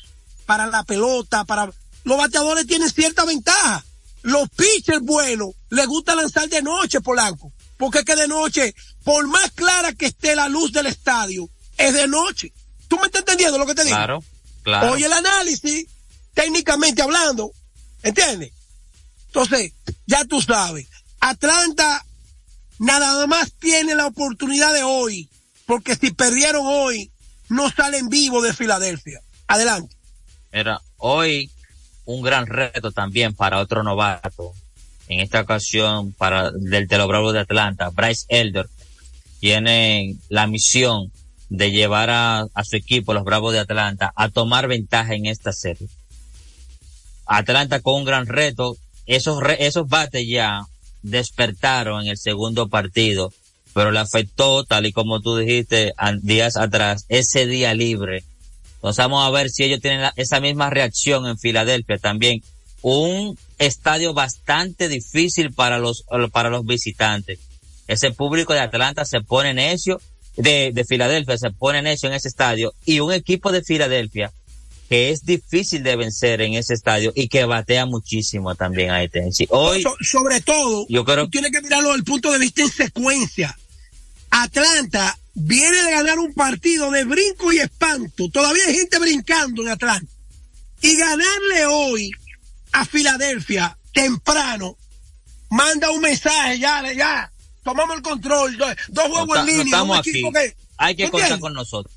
para 0.46 0.66
la 0.66 0.84
pelota, 0.84 1.44
para 1.44 1.70
los 2.04 2.18
bateadores 2.18 2.66
tienen 2.66 2.90
cierta 2.90 3.24
ventaja. 3.24 3.84
Los 4.22 4.48
pitchers 4.50 5.00
buenos 5.02 5.50
les 5.70 5.86
gusta 5.86 6.14
lanzar 6.14 6.48
de 6.48 6.62
noche, 6.62 7.00
Polanco. 7.00 7.52
Porque 7.76 8.00
es 8.00 8.04
que 8.04 8.16
de 8.16 8.28
noche, 8.28 8.74
por 9.02 9.26
más 9.26 9.50
clara 9.52 9.92
que 9.92 10.06
esté 10.06 10.36
la 10.36 10.48
luz 10.48 10.72
del 10.72 10.86
estadio, 10.86 11.48
es 11.76 11.94
de 11.94 12.06
noche. 12.06 12.52
¿Tú 12.88 12.96
me 12.98 13.06
estás 13.06 13.20
entendiendo 13.20 13.58
lo 13.58 13.66
que 13.66 13.74
te 13.74 13.84
digo? 13.84 13.96
Claro, 13.96 14.24
claro. 14.62 14.92
Oye 14.92 15.06
el 15.06 15.12
análisis, 15.12 15.86
técnicamente 16.34 17.02
hablando, 17.02 17.52
¿entiendes? 18.02 18.52
Entonces, 19.26 19.72
ya 20.06 20.24
tú 20.24 20.40
sabes, 20.40 20.86
Atlanta 21.20 22.04
nada 22.78 23.26
más 23.26 23.52
tiene 23.52 23.94
la 23.94 24.06
oportunidad 24.06 24.72
de 24.72 24.82
hoy, 24.82 25.28
porque 25.66 25.96
si 25.96 26.12
perdieron 26.12 26.62
hoy, 26.66 27.10
no 27.48 27.70
salen 27.70 28.08
vivos 28.08 28.42
de 28.42 28.54
Filadelfia. 28.54 29.20
Adelante. 29.46 29.96
Era 30.52 30.80
hoy 30.98 31.50
un 32.04 32.22
gran 32.22 32.46
reto 32.46 32.92
también 32.92 33.34
para 33.34 33.58
otro 33.58 33.82
novato. 33.82 34.52
En 35.08 35.20
esta 35.20 35.42
ocasión, 35.42 36.12
para 36.12 36.50
del 36.50 36.86
de 36.86 36.98
los 36.98 37.32
de 37.32 37.40
Atlanta, 37.40 37.90
Bryce 37.90 38.24
Elder, 38.28 38.66
tiene 39.40 40.16
la 40.28 40.46
misión 40.46 41.12
de 41.50 41.70
llevar 41.70 42.08
a, 42.10 42.48
su 42.64 42.76
equipo, 42.76 43.12
los 43.12 43.24
Bravos 43.24 43.52
de 43.52 43.60
Atlanta, 43.60 44.12
a 44.16 44.30
tomar 44.30 44.66
ventaja 44.66 45.14
en 45.14 45.26
esta 45.26 45.52
serie. 45.52 45.88
Atlanta 47.26 47.80
con 47.80 47.96
un 47.96 48.04
gran 48.04 48.26
reto. 48.26 48.76
Esos, 49.06 49.42
esos 49.58 49.86
bates 49.86 50.26
ya 50.26 50.62
despertaron 51.02 52.02
en 52.02 52.08
el 52.08 52.16
segundo 52.16 52.68
partido, 52.68 53.32
pero 53.74 53.90
le 53.90 53.98
afectó, 53.98 54.64
tal 54.64 54.86
y 54.86 54.92
como 54.92 55.20
tú 55.20 55.36
dijiste 55.36 55.92
días 56.22 56.56
atrás, 56.56 57.04
ese 57.08 57.46
día 57.46 57.74
libre 57.74 58.24
entonces 58.84 59.02
vamos 59.02 59.26
a 59.26 59.30
ver 59.30 59.48
si 59.48 59.64
ellos 59.64 59.80
tienen 59.80 60.10
esa 60.16 60.40
misma 60.40 60.68
reacción 60.68 61.26
en 61.26 61.38
Filadelfia 61.38 61.96
también. 61.96 62.42
Un 62.86 63.38
estadio 63.58 64.12
bastante 64.12 64.90
difícil 64.90 65.54
para 65.54 65.78
los, 65.78 66.04
para 66.32 66.50
los 66.50 66.66
visitantes. 66.66 67.38
Ese 67.88 68.10
público 68.10 68.52
de 68.52 68.60
Atlanta 68.60 69.06
se 69.06 69.22
pone 69.22 69.54
necio, 69.54 70.02
de, 70.36 70.70
de 70.74 70.84
Filadelfia 70.84 71.38
se 71.38 71.50
pone 71.50 71.80
necio 71.80 72.10
en 72.10 72.14
ese 72.14 72.28
estadio 72.28 72.74
y 72.84 73.00
un 73.00 73.10
equipo 73.10 73.52
de 73.52 73.62
Filadelfia 73.62 74.32
que 74.88 75.10
es 75.10 75.24
difícil 75.24 75.82
de 75.82 75.96
vencer 75.96 76.42
en 76.42 76.54
ese 76.54 76.74
estadio 76.74 77.10
y 77.14 77.28
que 77.28 77.46
batea 77.46 77.86
muchísimo 77.86 78.54
también 78.54 78.90
a 78.90 79.08
Tennessee. 79.08 79.46
Hoy, 79.48 79.82
sobre 80.02 80.42
todo, 80.42 80.84
yo 80.90 81.06
creo, 81.06 81.28
tiene 81.30 81.50
que 81.50 81.62
mirarlo 81.62 81.88
desde 81.88 82.00
el 82.00 82.04
punto 82.04 82.30
de 82.32 82.38
vista 82.38 82.62
en 82.62 82.68
secuencia. 82.68 83.56
Atlanta 84.28 85.18
viene 85.32 85.82
de 85.84 85.90
ganar 85.90 86.18
un 86.18 86.34
partido 86.34 86.90
de 86.90 87.04
brinco 87.04 87.50
y 87.50 87.60
espanto. 87.60 88.28
Todavía 88.28 88.62
hay 88.66 88.74
gente 88.74 88.98
brincando 88.98 89.62
en 89.62 89.68
Atlanta. 89.68 90.12
Y 90.82 90.96
ganarle 90.96 91.66
hoy 91.66 92.10
a 92.74 92.84
Filadelfia 92.84 93.78
temprano, 93.92 94.76
manda 95.48 95.90
un 95.92 96.00
mensaje, 96.00 96.58
ya, 96.58 96.92
ya, 96.92 97.30
tomamos 97.62 97.96
el 97.96 98.02
control, 98.02 98.58
dos, 98.88 99.08
juegos 99.08 99.38
en 99.38 99.46
línea. 99.46 99.64
estamos 99.64 99.98
aquí. 99.98 100.22
hay 100.76 100.96
que 100.96 101.08
contar 101.08 101.38
con 101.38 101.54
nosotros. 101.54 101.94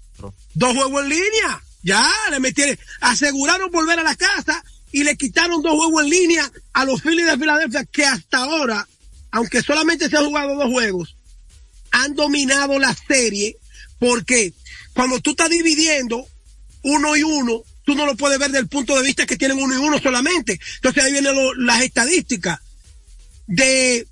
Dos 0.54 0.76
juegos 0.76 1.04
en 1.04 1.10
línea, 1.10 1.64
ya, 1.82 2.08
le 2.30 2.40
metieron, 2.40 2.78
aseguraron 3.02 3.72
volver 3.72 3.98
a 4.00 4.04
la 4.04 4.16
casa 4.16 4.64
y 4.92 5.04
le 5.04 5.18
quitaron 5.18 5.64
dos 5.64 5.74
juegos 5.74 6.04
en 6.04 6.12
línea 6.12 6.52
a 6.74 6.86
los 6.86 7.02
Phillies 7.02 7.26
de 7.26 7.38
Filadelfia 7.38 7.84
que 7.86 8.06
hasta 8.06 8.38
ahora, 8.38 8.88
aunque 9.32 9.64
solamente 9.64 10.10
se 10.10 10.18
han 10.18 10.28
jugado 10.28 10.56
dos 10.56 10.72
juegos, 10.72 11.16
han 11.90 12.14
dominado 12.14 12.78
la 12.78 12.96
serie 13.08 13.58
porque 13.98 14.54
cuando 14.94 15.20
tú 15.22 15.32
estás 15.32 15.50
dividiendo 15.50 16.28
uno 16.84 17.16
y 17.16 17.24
uno, 17.24 17.64
tú 17.88 17.96
no 17.96 18.06
lo 18.06 18.18
puedes 18.18 18.38
ver 18.38 18.50
desde 18.50 18.64
el 18.64 18.68
punto 18.68 18.98
de 18.98 19.02
vista 19.02 19.26
que 19.26 19.38
tienen 19.38 19.58
uno 19.58 19.74
y 19.74 19.78
uno 19.78 19.98
solamente. 19.98 20.60
Entonces 20.76 21.06
ahí 21.06 21.14
vienen 21.14 21.34
las 21.60 21.82
estadísticas. 21.82 22.60
De, 23.48 24.06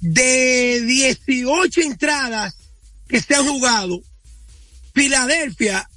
de 0.00 0.80
18 0.80 1.82
entradas 1.82 2.56
que 3.06 3.20
se 3.20 3.36
han 3.36 3.46
jugado, 3.46 4.02
Filadelfia 4.92 5.88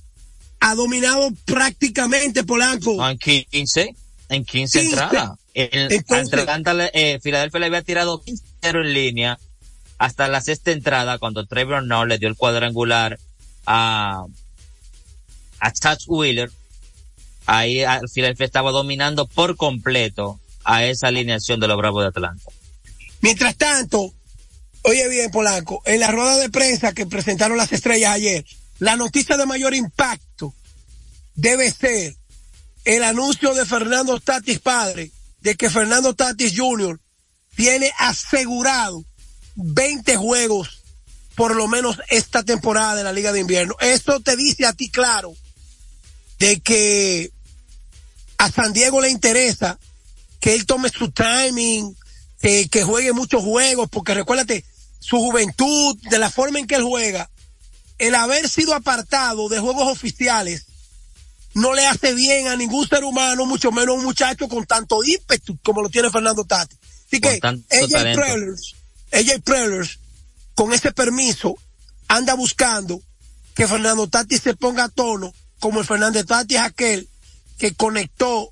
ha 0.60 0.76
dominado 0.76 1.32
prácticamente 1.46 2.44
Polanco. 2.44 3.10
En 3.10 3.18
15, 3.18 3.96
en 4.30 4.46
15, 4.46 4.82
entradas. 4.82 5.32
Eh, 5.56 7.20
Filadelfia 7.24 7.60
le 7.60 7.66
había 7.66 7.82
tirado 7.82 8.22
15 8.22 8.44
en 8.62 8.94
línea 8.94 9.40
hasta 9.98 10.28
la 10.28 10.42
sexta 10.42 10.72
entrada 10.72 11.18
cuando 11.18 11.48
Trevor 11.48 11.84
no 11.84 12.06
le 12.06 12.20
dio 12.20 12.28
el 12.30 12.36
cuadrangular 12.36 13.18
a, 13.66 14.26
a 15.60 15.72
Chad 15.72 15.98
Wheeler 16.06 16.52
ahí 17.46 17.84
al 17.84 18.10
final 18.10 18.36
estaba 18.38 18.72
dominando 18.72 19.28
por 19.28 19.56
completo 19.56 20.40
a 20.64 20.86
esa 20.86 21.08
alineación 21.08 21.60
de 21.60 21.68
los 21.68 21.78
Bravos 21.78 22.04
de 22.04 22.10
Atlanta. 22.10 22.44
Mientras 23.22 23.56
tanto, 23.56 24.14
oye 24.84 25.08
bien, 25.10 25.32
Polanco, 25.32 25.82
en 25.86 26.00
la 26.00 26.12
rueda 26.12 26.38
de 26.38 26.50
prensa 26.50 26.94
que 26.94 27.06
presentaron 27.06 27.58
las 27.58 27.72
estrellas 27.72 28.12
ayer, 28.14 28.46
la 28.80 28.96
noticia 28.96 29.38
de 29.38 29.46
mayor 29.46 29.74
impacto 29.74 30.54
debe 31.36 31.72
ser 31.72 32.16
el 32.86 33.04
anuncio 33.04 33.54
de 33.54 33.66
Fernando 33.66 34.20
Tatis 34.20 34.60
padre 34.60 35.12
de 35.42 35.56
que 35.56 35.70
Fernando 35.70 36.14
Tatis 36.14 36.54
Jr. 36.56 37.00
tiene 37.56 37.92
asegurado 37.98 39.04
20 39.56 40.16
juegos 40.18 40.84
por 41.36 41.56
lo 41.56 41.68
menos 41.68 42.00
esta 42.10 42.44
temporada 42.44 42.96
de 42.96 43.04
la 43.04 43.12
Liga 43.12 43.32
de 43.32 43.40
Invierno. 43.40 43.76
Esto 43.80 44.20
te 44.20 44.36
dice 44.36 44.66
a 44.66 44.74
ti 44.74 44.90
claro 44.90 45.34
de 46.40 46.60
que 46.62 47.32
a 48.38 48.52
San 48.52 48.74
Diego 48.74 49.02
le 49.02 49.10
interesa 49.10 49.80
que 50.40 50.54
él 50.54 50.66
tome 50.66 50.90
su 50.90 51.12
timing, 51.12 51.96
que, 52.42 52.68
que 52.70 52.84
juegue 52.84 53.14
muchos 53.14 53.44
juegos, 53.44 53.90
porque 53.90 54.14
recuérdate, 54.14 54.66
su 55.00 55.18
juventud, 55.18 55.98
de 56.10 56.20
la 56.20 56.30
forma 56.30 56.60
en 56.60 56.68
que 56.68 56.76
él 56.76 56.84
juega, 56.84 57.30
el 57.98 58.16
haber 58.16 58.50
sido 58.50 58.74
apartado 58.74 59.50
de 59.50 59.60
juegos 59.60 59.88
oficiales 59.88 60.66
no 61.54 61.74
le 61.74 61.86
hace 61.86 62.14
bien 62.14 62.48
a 62.48 62.56
ningún 62.56 62.88
ser 62.88 63.04
humano, 63.04 63.46
mucho 63.46 63.72
menos 63.72 63.96
a 63.96 64.00
un 64.00 64.04
muchacho 64.04 64.48
con 64.48 64.66
tanto 64.66 65.04
ímpetu 65.04 65.58
como 65.64 65.82
lo 65.82 65.90
tiene 65.90 66.10
Fernando 66.10 66.44
Tati. 66.44 66.76
Así 67.08 67.22
que 67.22 67.40
AJ 67.44 68.16
Prellers, 68.16 68.76
AJ 69.12 69.42
Prellers, 69.44 70.00
con 70.56 70.74
ese 70.74 70.92
permiso, 70.92 71.56
anda 72.08 72.34
buscando 72.34 73.02
que 73.54 73.68
Fernando 73.68 74.08
Tati 74.08 74.38
se 74.38 74.56
ponga 74.56 74.86
a 74.86 74.90
tono, 74.90 75.34
como 75.60 75.80
el 75.80 75.86
Fernando 75.86 76.24
Tati 76.26 76.56
es 76.56 76.62
aquel 76.62 77.08
que 77.64 77.76
conectó 77.76 78.50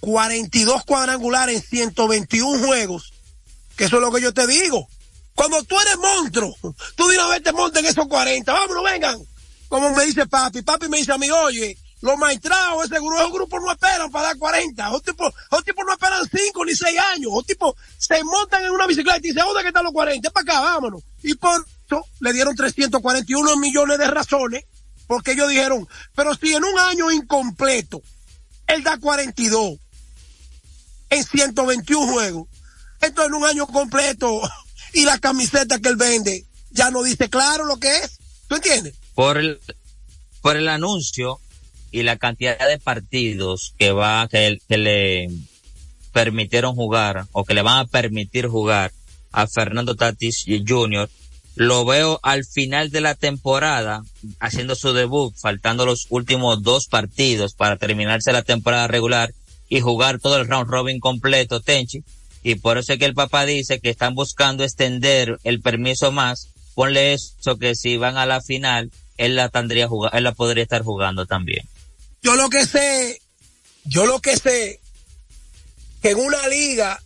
42 0.00 0.84
cuadrangulares 0.84 1.56
en 1.56 1.62
121 1.62 2.66
juegos, 2.66 3.14
que 3.74 3.84
eso 3.84 3.96
es 3.96 4.02
lo 4.02 4.12
que 4.12 4.20
yo 4.20 4.34
te 4.34 4.46
digo. 4.46 4.86
Cuando 5.34 5.64
tú 5.64 5.80
eres 5.80 5.96
monstruo, 5.96 6.54
tú 6.94 7.08
de 7.08 7.16
una 7.16 7.28
vez 7.28 7.42
te 7.42 7.88
esos 7.88 8.06
40, 8.06 8.52
vámonos, 8.52 8.84
vengan. 8.84 9.18
Como 9.70 9.94
me 9.94 10.04
dice 10.04 10.26
papi, 10.26 10.60
papi 10.60 10.90
me 10.90 10.98
dice 10.98 11.12
a 11.12 11.16
mí, 11.16 11.30
oye, 11.30 11.78
los 12.02 12.18
maestrados, 12.18 12.84
ese 12.84 12.96
grupo, 12.96 13.16
esos 13.16 13.32
grupos 13.32 13.62
no 13.62 13.72
esperan 13.72 14.10
para 14.10 14.26
dar 14.26 14.36
40. 14.36 14.90
Los 14.90 15.02
tipos, 15.02 15.32
los 15.50 15.64
tipos 15.64 15.86
no 15.86 15.92
esperan 15.94 16.28
5 16.30 16.64
ni 16.66 16.74
6 16.74 16.98
años. 17.14 17.32
Los 17.32 17.46
tipos 17.46 17.74
se 17.96 18.22
montan 18.24 18.62
en 18.62 18.72
una 18.72 18.86
bicicleta 18.86 19.16
y 19.20 19.30
dicen, 19.30 19.42
¿dónde 19.42 19.66
están 19.66 19.84
los 19.84 19.92
40? 19.94 20.30
para 20.32 20.42
acá, 20.42 20.60
vámonos. 20.60 21.02
Y 21.22 21.32
por 21.32 21.64
eso 21.86 22.04
le 22.20 22.34
dieron 22.34 22.54
341 22.54 23.56
millones 23.56 23.96
de 23.96 24.06
razones, 24.06 24.64
porque 25.06 25.32
ellos 25.32 25.48
dijeron, 25.48 25.88
pero 26.14 26.34
si 26.34 26.52
en 26.52 26.64
un 26.64 26.78
año 26.78 27.10
incompleto, 27.10 28.02
él 28.66 28.82
da 28.82 28.98
42 28.98 29.78
en 31.10 31.24
121 31.24 32.12
juegos, 32.12 32.48
entonces 33.00 33.26
en 33.26 33.34
un 33.34 33.44
año 33.44 33.66
completo, 33.66 34.40
y 34.92 35.04
la 35.04 35.18
camiseta 35.18 35.78
que 35.78 35.88
él 35.88 35.96
vende, 35.96 36.44
ya 36.70 36.90
no 36.90 37.02
dice 37.02 37.28
claro 37.28 37.64
lo 37.64 37.78
que 37.78 37.96
es. 37.98 38.18
¿Tú 38.48 38.56
entiendes? 38.56 38.94
Por 39.14 39.38
el, 39.38 39.60
por 40.42 40.56
el 40.56 40.68
anuncio 40.68 41.40
y 41.90 42.02
la 42.02 42.16
cantidad 42.16 42.58
de 42.66 42.78
partidos 42.78 43.74
que 43.78 43.92
va, 43.92 44.28
que, 44.28 44.58
que 44.68 44.78
le 44.78 45.28
permitieron 46.12 46.74
jugar 46.74 47.26
o 47.32 47.44
que 47.44 47.54
le 47.54 47.62
van 47.62 47.78
a 47.78 47.84
permitir 47.86 48.48
jugar 48.48 48.92
a 49.32 49.46
Fernando 49.46 49.94
Tatis 49.94 50.44
Jr., 50.66 51.08
lo 51.56 51.84
veo 51.84 52.18
al 52.22 52.44
final 52.44 52.90
de 52.90 53.00
la 53.00 53.14
temporada 53.14 54.02
haciendo 54.40 54.74
su 54.74 54.92
debut, 54.92 55.34
faltando 55.40 55.86
los 55.86 56.06
últimos 56.10 56.62
dos 56.62 56.86
partidos 56.86 57.54
para 57.54 57.76
terminarse 57.76 58.32
la 58.32 58.42
temporada 58.42 58.88
regular 58.88 59.32
y 59.68 59.80
jugar 59.80 60.18
todo 60.18 60.36
el 60.36 60.48
round 60.48 60.68
robin 60.68 61.00
completo, 61.00 61.60
Tenchi. 61.60 62.02
Y 62.42 62.56
por 62.56 62.76
eso 62.76 62.92
es 62.92 62.98
que 62.98 63.06
el 63.06 63.14
papá 63.14 63.46
dice 63.46 63.80
que 63.80 63.90
están 63.90 64.14
buscando 64.14 64.64
extender 64.64 65.38
el 65.44 65.60
permiso 65.60 66.12
más. 66.12 66.48
Ponle 66.74 67.14
eso 67.14 67.56
que 67.58 67.74
si 67.74 67.96
van 67.96 68.16
a 68.18 68.26
la 68.26 68.42
final, 68.42 68.90
él 69.16 69.36
la 69.36 69.48
tendría 69.48 69.88
él 70.12 70.24
la 70.24 70.32
podría 70.32 70.64
estar 70.64 70.82
jugando 70.82 71.24
también. 71.24 71.66
Yo 72.20 72.34
lo 72.34 72.50
que 72.50 72.66
sé, 72.66 73.20
yo 73.84 74.06
lo 74.06 74.20
que 74.20 74.36
sé, 74.36 74.80
que 76.02 76.10
en 76.10 76.18
una 76.18 76.48
liga 76.48 77.00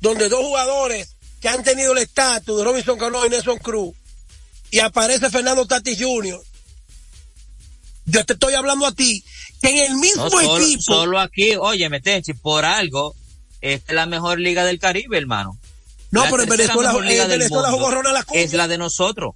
donde 0.00 0.28
dos 0.28 0.40
jugadores 0.40 1.16
que 1.40 1.48
han 1.48 1.62
tenido 1.62 1.92
el 1.92 1.98
estatus 1.98 2.58
de 2.58 2.64
Robinson 2.64 2.98
Cano 2.98 3.24
y 3.24 3.30
Nelson 3.30 3.58
Cruz, 3.58 3.94
y 4.70 4.80
aparece 4.80 5.30
Fernando 5.30 5.66
Tatis 5.66 5.98
Jr., 6.00 6.40
yo 8.10 8.24
te 8.24 8.32
estoy 8.32 8.54
hablando 8.54 8.86
a 8.86 8.92
ti, 8.92 9.22
que 9.60 9.68
en 9.68 9.90
el 9.90 9.94
mismo 9.96 10.40
equipo. 10.40 10.82
Solo 10.82 11.20
aquí, 11.20 11.56
oye, 11.56 11.88
Metenchi, 11.90 12.32
por 12.32 12.64
algo, 12.64 13.14
es 13.60 13.82
la 13.88 14.06
mejor 14.06 14.40
liga 14.40 14.64
del 14.64 14.78
Caribe, 14.78 15.18
hermano. 15.18 15.58
No, 16.10 16.24
pero 16.30 16.42
en 16.42 16.48
Venezuela, 16.48 16.90
en 16.92 17.28
Venezuela 17.28 17.70
jugó 17.70 17.90
Ronald 17.90 18.16
Acuña. 18.16 18.40
Es 18.40 18.54
la 18.54 18.66
de 18.66 18.78
nosotros. 18.78 19.34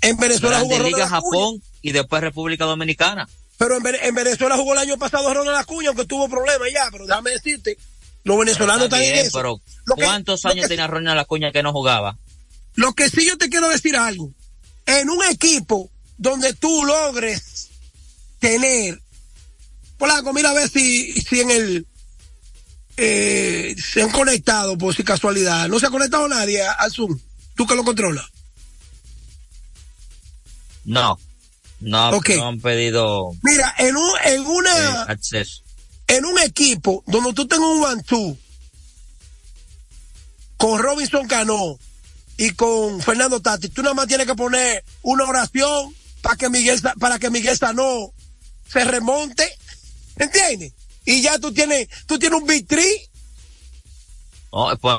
En 0.00 0.16
Venezuela 0.16 0.60
jugó 0.60 0.78
Ronald 0.78 0.94
Liga 0.94 1.08
Japón 1.08 1.62
y 1.82 1.92
después 1.92 2.22
República 2.22 2.64
Dominicana. 2.64 3.28
Pero 3.58 3.76
en, 3.76 4.14
Venezuela 4.14 4.56
jugó 4.56 4.72
el 4.74 4.78
año 4.78 4.98
pasado 4.98 5.32
Ronald 5.32 5.58
Acuña, 5.58 5.88
aunque 5.88 6.04
tuvo 6.04 6.28
problemas 6.28 6.68
ya, 6.72 6.88
pero 6.90 7.06
déjame 7.06 7.30
decirte, 7.30 7.76
los 8.26 8.38
venezolanos 8.38 8.84
están 8.84 9.04
en 9.04 9.14
eso. 9.14 9.38
Pero 9.38 9.62
¿cuántos 9.94 10.44
años 10.46 10.68
tenía 10.68 10.88
Ronald 10.88 11.20
Acuña 11.20 11.52
que 11.52 11.62
no 11.62 11.72
jugaba? 11.72 12.18
Lo 12.74 12.92
que 12.92 13.08
sí 13.08 13.24
yo 13.24 13.38
te 13.38 13.48
quiero 13.48 13.68
decir 13.68 13.96
algo. 13.96 14.32
En 14.84 15.08
un 15.08 15.22
equipo 15.26 15.88
donde 16.18 16.52
tú 16.52 16.84
logres 16.84 17.68
tener, 18.40 19.00
Polanco, 19.96 20.32
mira 20.32 20.50
a 20.50 20.54
ver 20.54 20.68
si, 20.68 21.12
si 21.12 21.40
en 21.40 21.52
el, 21.52 21.86
eh, 22.96 23.76
se 23.78 24.02
han 24.02 24.10
conectado 24.10 24.76
por 24.76 24.92
si 24.92 25.04
casualidad. 25.04 25.68
No 25.68 25.78
se 25.78 25.86
ha 25.86 25.90
conectado 25.90 26.26
nadie 26.26 26.66
al 26.66 26.90
Zoom. 26.90 27.16
¿Tú 27.54 27.64
que 27.64 27.76
lo 27.76 27.84
controlas? 27.84 28.26
No. 30.84 31.16
No, 31.78 32.10
no 32.10 32.48
han 32.48 32.60
pedido. 32.60 33.30
Mira, 33.42 33.72
en 33.78 33.96
un, 33.96 34.10
en 34.24 34.46
una. 34.46 34.70
Eh, 34.70 35.04
acceso. 35.06 35.62
En 36.08 36.24
un 36.24 36.38
equipo 36.38 37.02
donde 37.06 37.32
tú 37.32 37.46
tengas 37.46 37.68
un 37.68 37.84
one 37.84 38.38
con 40.56 40.78
Robinson 40.78 41.26
Cano 41.26 41.78
y 42.36 42.50
con 42.50 43.00
Fernando 43.00 43.40
Tati, 43.40 43.68
tú 43.68 43.82
nada 43.82 43.94
más 43.94 44.06
tienes 44.06 44.26
que 44.26 44.34
poner 44.34 44.84
una 45.02 45.24
oración 45.24 45.94
para 46.22 46.36
que 46.36 46.48
Miguel, 46.48 46.80
para 46.98 47.18
que 47.18 47.30
Miguel 47.30 47.56
Sanó 47.56 48.12
se 48.68 48.84
remonte. 48.84 49.48
¿Entiendes? 50.16 50.72
Y 51.04 51.22
ya 51.22 51.38
tú 51.38 51.52
tienes, 51.52 51.88
tú 52.06 52.18
tienes 52.18 52.40
un 52.40 52.46
big 52.46 52.66
Oh, 54.50 54.74
pues, 54.80 54.96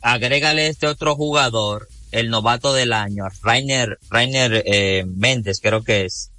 agrégale 0.00 0.68
este 0.68 0.86
otro 0.86 1.14
jugador 1.14 1.88
el 2.12 2.30
novato 2.30 2.72
del 2.72 2.92
año, 2.92 3.24
Rainer, 3.42 3.98
Rainer 4.10 4.62
eh, 4.66 5.04
Méndez, 5.06 5.60
creo 5.60 5.82
que 5.82 6.06
es. 6.06 6.30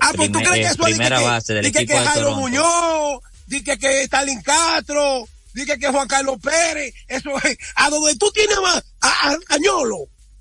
Ah, 0.00 0.12
pues 0.14 0.30
tú 0.30 0.38
crees 0.38 0.68
que 0.68 0.72
eso 0.72 0.82
primera 0.84 1.20
base 1.20 1.54
del 1.54 1.66
equipo 1.66 1.92
que 1.92 2.00
de 2.00 2.06
Jairo 2.06 2.34
Muñoz, 2.36 3.22
dice 3.46 3.78
que 3.78 4.02
Stalin 4.02 4.40
Castro, 4.42 5.28
dice 5.54 5.78
que 5.78 5.88
Juan 5.88 6.08
Carlos 6.08 6.38
Pérez, 6.42 6.94
eso 7.08 7.30
es, 7.44 7.56
a 7.76 7.90
donde 7.90 8.16
tú 8.16 8.30
tienes 8.32 8.56
a, 9.00 9.30
a, 9.30 9.36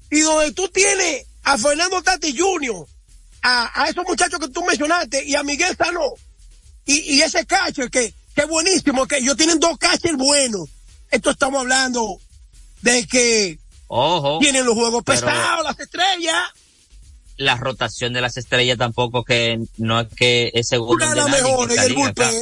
y 0.09 0.19
donde 0.19 0.51
tú 0.51 0.67
tienes 0.69 1.25
a 1.43 1.57
Fernando 1.57 2.01
Tati 2.01 2.37
Jr., 2.37 2.85
a, 3.43 3.83
a 3.83 3.89
esos 3.89 4.05
muchachos 4.07 4.39
que 4.39 4.49
tú 4.49 4.63
mencionaste 4.63 5.23
y 5.25 5.35
a 5.35 5.43
Miguel 5.43 5.75
Sano, 5.75 6.13
y, 6.85 7.15
y 7.15 7.21
ese 7.21 7.45
cacho 7.45 7.89
que, 7.89 8.13
que 8.35 8.45
buenísimo, 8.45 9.07
que 9.07 9.17
ellos 9.17 9.37
tienen 9.37 9.59
dos 9.59 9.77
cachos 9.77 10.15
buenos. 10.17 10.69
Esto 11.09 11.31
estamos 11.31 11.61
hablando 11.61 12.19
de 12.81 13.05
que 13.07 13.59
Ojo. 13.93 14.39
Tienen 14.39 14.65
los 14.65 14.73
juegos 14.73 15.03
pesados, 15.03 15.65
las 15.65 15.77
estrellas. 15.77 16.37
La 17.35 17.57
rotación 17.57 18.13
de 18.13 18.21
las 18.21 18.37
estrellas 18.37 18.77
tampoco 18.77 19.25
que 19.25 19.59
no 19.75 19.99
es 19.99 20.07
que 20.15 20.49
es 20.53 20.69
segundo. 20.69 20.93
Una 20.93 21.09
de 21.09 21.15
las 21.17 21.29
mejores 21.29 21.77
el 21.77 21.93
bullpen. 21.93 22.41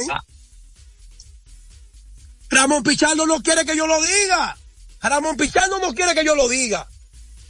Ramón 2.50 2.82
Pichardo 2.82 3.26
no 3.26 3.40
quiere 3.42 3.64
que 3.64 3.76
yo 3.76 3.86
lo 3.86 4.00
diga. 4.02 4.56
Ramón 5.00 5.36
Pichardo 5.36 5.78
no 5.78 5.94
quiere 5.94 6.14
que 6.14 6.24
yo 6.24 6.34
lo 6.34 6.48
diga. 6.48 6.86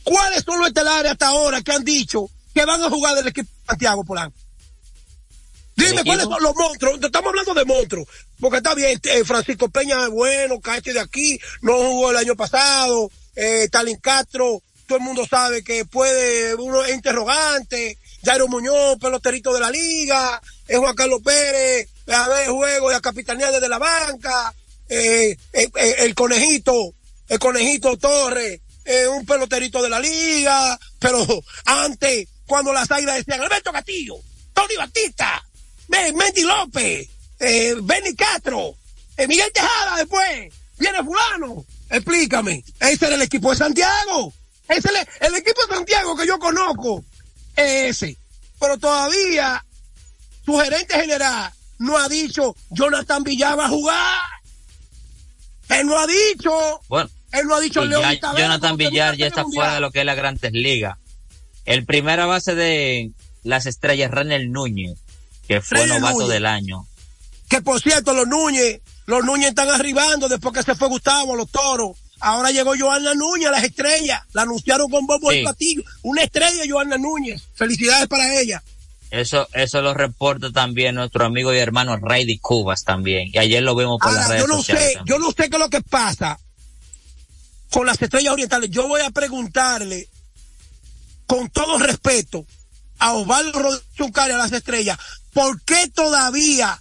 ¿Cuáles 0.05 0.45
son 0.45 0.59
los 0.59 0.69
estelares 0.69 1.13
hasta 1.13 1.29
ahora 1.29 1.63
que 1.63 1.73
han 1.73 1.85
dicho 1.85 2.31
que 2.55 2.65
van 2.65 2.83
a 2.83 2.91
jugar 2.91 3.15
del 3.17 3.29
equipo 3.29 3.49
de 3.49 3.67
Santiago 3.67 4.05
Polanco? 4.05 4.37
Dime 5.77 6.05
cuáles 6.05 6.25
son 6.25 6.43
los 6.43 6.55
monstruos. 6.55 7.01
Estamos 7.03 7.29
hablando 7.29 7.55
de 7.55 7.65
monstruos. 7.65 8.09
Porque 8.39 8.59
está 8.59 8.75
bien, 8.75 9.01
eh, 9.03 9.25
Francisco 9.25 9.69
Peña 9.69 10.05
es 10.05 10.11
bueno, 10.11 10.61
cae 10.61 10.81
de 10.81 11.01
aquí, 11.01 11.39
no 11.63 11.77
jugó 11.77 12.11
el 12.11 12.17
año 12.17 12.37
pasado 12.37 13.11
eh, 13.37 13.69
Talín 13.71 13.97
Castro, 13.97 14.63
todo 14.87 14.99
el 14.99 15.05
mundo 15.05 15.27
sabe 15.27 15.63
que 15.63 15.85
puede, 15.85 16.55
uno 16.57 16.85
es 16.85 16.95
interrogante, 16.95 17.99
Jairo 18.25 18.49
Muñoz, 18.49 18.99
peloterito 19.01 19.53
de 19.55 19.61
la 19.61 19.71
liga, 19.71 20.41
es 20.67 20.79
Juan 20.79 20.95
Carlos 20.95 21.21
Pérez, 21.25 21.89
a 22.09 22.29
ver 22.29 22.49
juego 22.49 22.91
y 22.91 22.95
a 22.95 23.01
capitanía 23.01 23.51
desde 23.51 23.69
la 23.69 23.79
banca, 23.79 24.55
eh, 24.91 25.37
eh, 25.53 25.71
eh, 25.75 25.95
el 26.01 26.15
conejito, 26.15 26.95
el 27.29 27.39
conejito 27.39 27.97
Torres, 27.97 28.61
un 29.13 29.25
peloterito 29.25 29.81
de 29.83 29.89
la 29.89 30.01
liga, 30.01 30.77
pero 30.99 31.25
antes, 31.65 32.29
cuando 32.45 32.73
las 32.73 32.91
águilas 32.91 33.19
decían 33.19 33.41
Alberto 33.41 33.73
Castillo, 33.73 34.17
Tony 34.53 34.75
Batista, 34.77 35.41
Mendy 35.89 36.43
López, 36.43 37.09
eh, 37.39 37.77
Benny 37.81 38.15
Castro, 38.17 38.75
eh, 39.17 39.29
Miguel 39.29 39.53
Tejada 39.53 39.97
después, 39.97 40.53
viene 40.77 41.05
fulano. 41.05 41.65
Explícame, 41.89 42.65
ese 42.81 43.07
era 43.07 43.15
el 43.15 43.23
equipo 43.23 43.51
de 43.51 43.57
Santiago. 43.57 44.33
Ese 44.69 44.89
es 44.89 44.95
el, 45.21 45.29
el 45.29 45.35
equipo 45.37 45.67
de 45.67 45.75
Santiago 45.75 46.17
que 46.17 46.27
yo 46.27 46.39
conozco. 46.39 47.05
Ese. 47.57 48.17
Pero 48.61 48.79
todavía 48.79 49.65
su 50.45 50.59
gerente 50.59 50.95
general 50.95 51.53
no 51.79 51.97
ha 51.97 52.09
dicho 52.09 52.55
Jonathan 52.71 53.25
Villar 53.25 53.59
va 53.59 53.67
a 53.67 53.69
jugar. 53.69 54.21
Él 55.71 55.87
no 55.87 55.99
ha 55.99 56.07
dicho. 56.07 56.81
Bueno. 56.89 57.11
Él 57.33 57.47
no 57.47 57.55
ha 57.55 57.61
dicho 57.61 57.85
León 57.85 58.03
Jonathan 58.37 58.77
Villar 58.77 59.17
ya 59.17 59.29
está 59.29 59.45
fuera 59.45 59.75
de 59.75 59.81
lo 59.81 59.93
que 59.93 60.01
es 60.01 60.05
la 60.05 60.15
Grandes 60.15 60.53
Liga. 60.53 60.99
El 61.65 61.85
primera 61.85 62.27
base 62.27 62.55
de 62.55 63.13
las 63.45 63.67
estrellas, 63.67 64.11
Renel 64.11 64.51
Núñez, 64.51 64.99
que 65.47 65.61
fue 65.61 65.87
novato 65.87 66.27
del 66.27 66.47
año. 66.47 66.87
Que 67.49 67.61
por 67.61 67.81
cierto, 67.81 68.13
los 68.15 68.27
Núñez, 68.27 68.81
los 69.07 69.25
Núñez 69.25 69.51
están 69.51 69.69
arribando 69.69 70.29
después 70.29 70.55
que 70.55 70.63
se 70.63 70.75
fue 70.75 70.89
Gustavo, 70.89 71.37
los 71.37 71.51
toros. 71.51 71.97
Ahora 72.21 72.51
llegó 72.51 72.75
Joana 72.79 73.15
Núñez 73.15 73.51
las 73.51 73.65
estrellas. 73.65 74.23
La 74.33 74.43
anunciaron 74.43 74.91
con 74.91 75.07
bombo 75.07 75.33
y 75.33 75.43
platillo. 75.43 75.83
Una 76.03 76.23
estrella, 76.23 76.63
Joana 76.69 76.99
Núñez. 76.99 77.49
Felicidades 77.55 78.09
para 78.09 78.41
ella. 78.41 78.63
Eso, 79.11 79.49
eso 79.53 79.83
lo 79.83 79.93
reporta 79.95 80.53
también 80.53 80.95
nuestro 80.95 81.25
amigo 81.25 81.53
y 81.53 81.59
hermano 81.59 81.97
Raidy 81.97 82.39
Cubas 82.39 82.85
también. 82.85 83.29
Y 83.33 83.39
ayer 83.39 83.63
lo 83.63 83.75
vimos 83.75 83.99
por 84.01 84.13
las 84.13 84.29
redes 84.29 84.43
yo 84.43 84.49
no 84.49 84.63
Sé, 84.63 84.97
yo 85.05 85.19
no 85.19 85.31
sé 85.31 85.51
qué 85.51 85.57
es 85.57 85.59
lo 85.59 85.69
que 85.69 85.81
pasa 85.83 86.39
con 87.71 87.87
las 87.87 88.01
estrellas 88.01 88.33
orientales. 88.33 88.71
Yo 88.71 88.87
voy 88.87 89.01
a 89.01 89.11
preguntarle, 89.11 90.09
con 91.27 91.49
todo 91.51 91.79
respeto, 91.79 92.47
a 92.99 93.15
Osvaldo 93.15 93.59
Rodríguez 93.59 94.17
a 94.17 94.29
las 94.29 94.53
estrellas, 94.53 94.99
¿por 95.33 95.61
qué 95.63 95.89
todavía 95.89 96.81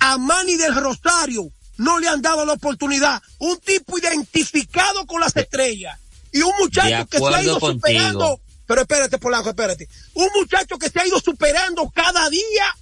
a 0.00 0.18
Manny 0.18 0.56
del 0.56 0.74
Rosario 0.74 1.52
no 1.76 1.98
le 1.98 2.08
han 2.08 2.22
dado 2.22 2.44
la 2.44 2.54
oportunidad? 2.54 3.22
Un 3.38 3.58
tipo 3.60 3.98
identificado 3.98 5.06
con 5.06 5.20
las 5.20 5.36
estrellas 5.36 5.98
y 6.32 6.40
un 6.40 6.52
muchacho 6.58 7.06
que 7.06 7.18
se 7.18 7.26
ha 7.26 7.42
ido 7.42 7.60
superando 7.60 8.40
pero 8.68 8.82
espérate, 8.82 9.16
Polanco, 9.16 9.48
espérate. 9.48 9.88
Un 10.12 10.28
muchacho 10.36 10.78
que 10.78 10.90
se 10.90 11.00
ha 11.00 11.06
ido 11.06 11.18
superando 11.18 11.88
cada 11.88 12.28
día 12.28 12.76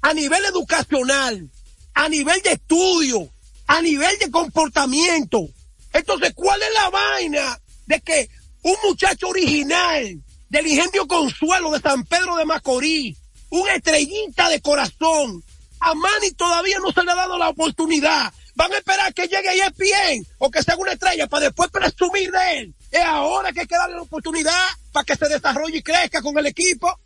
a 0.00 0.14
nivel 0.14 0.42
educacional, 0.46 1.50
a 1.92 2.08
nivel 2.08 2.40
de 2.40 2.52
estudio, 2.52 3.28
a 3.66 3.82
nivel 3.82 4.18
de 4.18 4.30
comportamiento. 4.30 5.46
Entonces, 5.92 6.32
¿cuál 6.34 6.62
es 6.62 6.72
la 6.72 6.88
vaina 6.88 7.60
de 7.84 8.00
que 8.00 8.30
un 8.62 8.76
muchacho 8.88 9.28
original 9.28 10.22
del 10.48 10.66
ingenio 10.66 11.06
Consuelo 11.06 11.70
de 11.70 11.80
San 11.80 12.04
Pedro 12.04 12.36
de 12.36 12.46
Macorís, 12.46 13.18
un 13.50 13.68
estrellita 13.68 14.48
de 14.48 14.62
corazón, 14.62 15.44
a 15.80 15.94
Manny 15.94 16.30
todavía 16.30 16.78
no 16.78 16.92
se 16.92 17.04
le 17.04 17.12
ha 17.12 17.14
dado 17.14 17.36
la 17.36 17.50
oportunidad? 17.50 18.32
Van 18.54 18.72
a 18.72 18.78
esperar 18.78 19.12
que 19.12 19.28
llegue 19.28 19.52
ESPN 19.52 20.26
o 20.38 20.50
que 20.50 20.62
sea 20.62 20.76
una 20.76 20.92
estrella 20.92 21.26
para 21.26 21.44
después 21.44 21.68
presumir 21.70 22.32
de 22.32 22.58
él. 22.58 22.74
Es 22.90 23.04
ahora 23.04 23.52
que 23.52 23.60
hay 23.60 23.66
que 23.66 23.76
darle 23.76 23.96
la 23.96 24.02
oportunidad 24.02 24.64
para 24.96 25.04
que 25.04 25.16
se 25.16 25.28
desarrolle 25.28 25.76
y 25.76 25.82
crezca 25.82 26.22
con 26.22 26.38
el 26.38 26.46
equipo. 26.46 26.98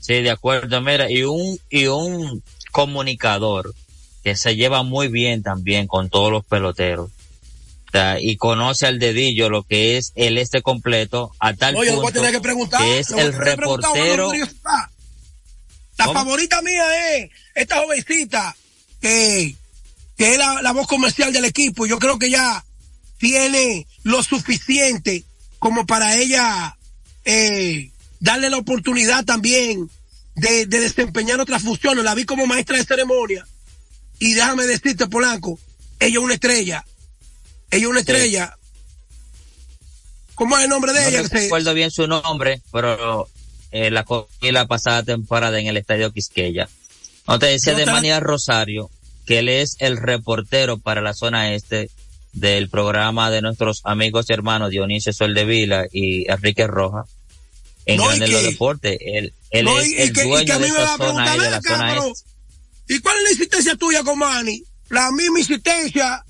Sí, 0.00 0.20
de 0.20 0.30
acuerdo, 0.30 0.82
mira, 0.82 1.10
y 1.10 1.22
un, 1.22 1.58
y 1.70 1.86
un 1.86 2.42
comunicador 2.72 3.74
que 4.22 4.36
se 4.36 4.54
lleva 4.54 4.82
muy 4.82 5.08
bien 5.08 5.42
también 5.42 5.86
con 5.86 6.10
todos 6.10 6.30
los 6.30 6.44
peloteros. 6.44 7.10
y 8.20 8.36
conoce 8.36 8.86
al 8.86 8.98
dedillo 8.98 9.48
lo 9.48 9.62
que 9.62 9.96
es 9.96 10.12
el 10.14 10.36
este 10.36 10.60
completo 10.60 11.32
a 11.38 11.54
tal 11.54 11.74
punto 11.74 12.20
que, 12.78 12.98
es 12.98 13.10
el 13.10 13.32
reportero. 13.32 14.30
La 15.96 16.12
favorita 16.12 16.60
mía 16.60 17.16
es 17.16 17.30
esta 17.54 17.80
jovencita 17.80 18.54
que, 19.00 19.56
que 20.18 20.32
es 20.32 20.38
la, 20.38 20.60
la 20.60 20.72
voz 20.72 20.86
comercial 20.86 21.32
del 21.32 21.46
equipo. 21.46 21.86
Yo 21.86 21.98
creo 21.98 22.18
que 22.18 22.28
ya 22.28 22.62
tiene 23.16 23.86
lo 24.02 24.22
suficiente 24.22 25.24
como 25.58 25.86
para 25.86 26.16
ella 26.16 26.76
eh, 27.24 27.90
darle 28.20 28.50
la 28.50 28.58
oportunidad 28.58 29.24
también 29.24 29.90
de, 30.34 30.66
desempeñar 30.66 31.40
otras 31.40 31.62
funciones. 31.62 32.04
La 32.04 32.14
vi 32.14 32.24
como 32.24 32.46
maestra 32.46 32.76
de 32.76 32.84
ceremonia. 32.84 33.46
Y 34.18 34.34
déjame 34.34 34.66
decirte, 34.66 35.06
Polanco, 35.06 35.58
ella 36.00 36.18
es 36.18 36.24
una 36.24 36.34
estrella. 36.34 36.84
Ella 37.70 37.82
es 37.82 37.88
una 37.88 38.00
estrella. 38.00 38.56
¿Cómo 40.34 40.56
es 40.56 40.64
el 40.64 40.70
nombre 40.70 40.92
de 40.92 41.08
ella? 41.08 41.22
No 41.22 41.28
recuerdo 41.28 41.74
bien 41.74 41.90
su 41.90 42.06
nombre, 42.06 42.62
pero 42.72 43.28
eh, 43.70 43.90
la 43.90 44.04
cogí 44.04 44.52
la 44.52 44.66
pasada 44.66 45.02
temporada 45.02 45.58
en 45.58 45.66
el 45.66 45.76
Estadio 45.76 46.12
Quisqueya. 46.12 46.68
No 47.26 47.38
te 47.38 47.46
decía 47.46 47.74
de 47.74 47.86
manera 47.86 48.20
Rosario, 48.20 48.90
que 49.26 49.40
él 49.40 49.48
es 49.48 49.76
el 49.80 49.98
reportero 49.98 50.78
para 50.78 51.02
la 51.02 51.12
zona 51.12 51.52
este 51.52 51.90
del 52.40 52.68
programa 52.68 53.30
de 53.30 53.42
nuestros 53.42 53.80
amigos 53.84 54.26
y 54.28 54.32
hermanos 54.32 54.70
Dionisio 54.70 55.12
Soldevila 55.12 55.86
y 55.92 56.30
Enrique 56.30 56.66
Roja 56.66 57.04
en 57.86 57.96
no, 57.96 58.10
los 58.14 58.42
Deportes. 58.42 58.98
Él, 59.00 59.32
él 59.50 59.68
es 59.68 60.08
el 60.08 60.12
dueño 60.12 60.58
de 60.58 60.66
esa 60.66 60.96
zona 60.96 61.36
de 61.36 61.50
la 61.50 61.60
zona 61.60 61.96
este. 61.96 62.24
¿Y 62.88 63.00
cuál 63.00 63.16
es 63.18 63.22
la 63.22 63.30
insistencia 63.30 63.76
tuya 63.76 64.02
con 64.02 64.18
Manny? 64.18 64.62
La 64.90 65.10
misma 65.10 65.40
insistencia 65.40 66.24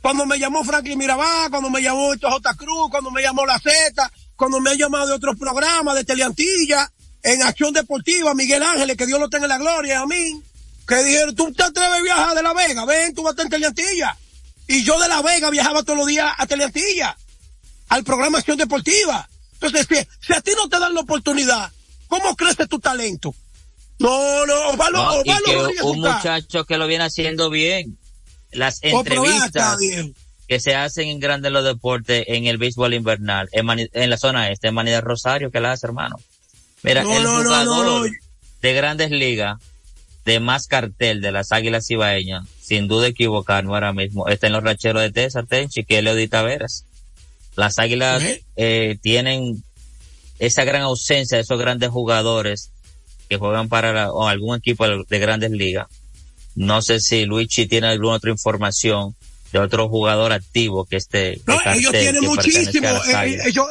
cuando 0.00 0.26
me 0.26 0.38
llamó 0.38 0.62
Franklin 0.64 0.98
Mirabal, 0.98 1.50
cuando 1.50 1.70
me 1.70 1.80
llamó 1.80 2.12
J. 2.20 2.54
Cruz, 2.56 2.90
cuando 2.90 3.10
me 3.10 3.22
llamó 3.22 3.46
La 3.46 3.58
Z, 3.58 4.12
cuando 4.36 4.60
me 4.60 4.70
ha 4.70 4.74
llamado 4.74 5.06
de 5.08 5.14
otros 5.14 5.36
programas 5.38 5.94
de 5.94 6.04
Teleantilla, 6.04 6.90
en 7.22 7.42
Acción 7.42 7.72
Deportiva, 7.72 8.34
Miguel 8.34 8.62
Ángeles, 8.62 8.98
que 8.98 9.06
Dios 9.06 9.18
lo 9.18 9.30
tenga 9.30 9.46
en 9.46 9.48
la 9.48 9.58
gloria, 9.58 10.00
a 10.00 10.06
mí, 10.06 10.42
que 10.86 11.02
dijeron, 11.02 11.34
tú 11.34 11.50
te 11.54 11.62
atreves 11.62 12.00
a 12.00 12.02
viajar 12.02 12.34
de 12.34 12.42
La 12.42 12.52
Vega, 12.52 12.84
ven, 12.84 13.14
tú 13.14 13.22
vas 13.22 13.30
a 13.30 13.32
estar 13.32 13.46
en 13.46 13.50
Teleantilla. 13.50 14.16
Y 14.66 14.84
yo 14.84 14.98
de 14.98 15.08
La 15.08 15.22
Vega 15.22 15.50
viajaba 15.50 15.82
todos 15.82 15.98
los 15.98 16.06
días 16.06 16.32
a 16.36 16.46
Teleantilla, 16.46 17.16
al 17.88 18.04
programa 18.04 18.38
Acción 18.38 18.56
Deportiva. 18.56 19.28
Entonces, 19.54 20.06
si, 20.20 20.32
a 20.32 20.40
ti 20.40 20.52
no 20.56 20.68
te 20.68 20.78
dan 20.78 20.94
la 20.94 21.00
oportunidad, 21.00 21.70
¿cómo 22.08 22.34
crece 22.36 22.66
tu 22.66 22.78
talento? 22.78 23.34
No, 23.98 24.46
no, 24.46 24.70
Osvaldo, 24.70 25.22
Un 25.84 26.00
muchacho 26.00 26.64
que 26.64 26.78
lo 26.78 26.86
viene 26.86 27.04
haciendo 27.04 27.50
bien. 27.50 27.98
Las 28.52 28.80
oh, 28.84 29.00
entrevistas 29.00 29.78
que 30.46 30.60
se 30.60 30.74
hacen 30.74 31.08
en 31.08 31.20
Grandes 31.20 31.52
los 31.52 31.64
Deportes 31.64 32.24
en 32.26 32.46
el 32.46 32.58
béisbol 32.58 32.94
invernal, 32.94 33.48
en, 33.52 34.10
la 34.10 34.16
zona 34.18 34.50
este, 34.50 34.68
en 34.68 34.74
Manida 34.74 35.00
Rosario, 35.00 35.50
que 35.50 35.60
la 35.60 35.72
hace, 35.72 35.86
hermano. 35.86 36.16
Mira, 36.82 37.00
el 37.00 37.26
jugador 37.26 38.10
de 38.60 38.74
Grandes 38.74 39.10
Ligas 39.10 39.58
de 40.24 40.40
más 40.40 40.66
cartel 40.66 41.20
de 41.20 41.32
las 41.32 41.52
Águilas 41.52 41.90
Ibaeñas, 41.90 42.46
sin 42.64 42.88
duda 42.88 43.08
equivocarnos 43.08 43.74
ahora 43.74 43.92
mismo, 43.92 44.28
está 44.28 44.46
en 44.46 44.54
los 44.54 44.64
racheros 44.64 45.02
de 45.02 45.12
Tesa, 45.12 45.42
Tenchi, 45.42 45.84
que 45.84 46.02
Leo 46.02 46.28
Taveras. 46.28 46.86
Las 47.56 47.78
Águilas 47.78 48.22
eh, 48.56 48.96
tienen 49.00 49.62
esa 50.38 50.64
gran 50.64 50.82
ausencia 50.82 51.36
de 51.36 51.42
esos 51.42 51.58
grandes 51.58 51.90
jugadores 51.90 52.70
que 53.28 53.36
juegan 53.36 53.68
para 53.68 54.08
algún 54.28 54.56
equipo 54.56 54.86
de 54.88 55.18
grandes 55.18 55.50
ligas. 55.50 55.86
No 56.56 56.82
sé 56.82 57.00
si 57.00 57.26
Luigi 57.26 57.66
tiene 57.66 57.88
alguna 57.88 58.16
otra 58.16 58.30
información 58.30 59.14
de 59.52 59.60
otro 59.60 59.88
jugador 59.88 60.32
activo 60.32 60.84
que 60.84 60.96
esté. 60.96 61.40
No, 61.46 61.58
ellos 61.66 61.92
tienen 61.92 62.24
muchísimo. 62.24 62.88
Eh, 62.88 63.38
ellos, 63.46 63.66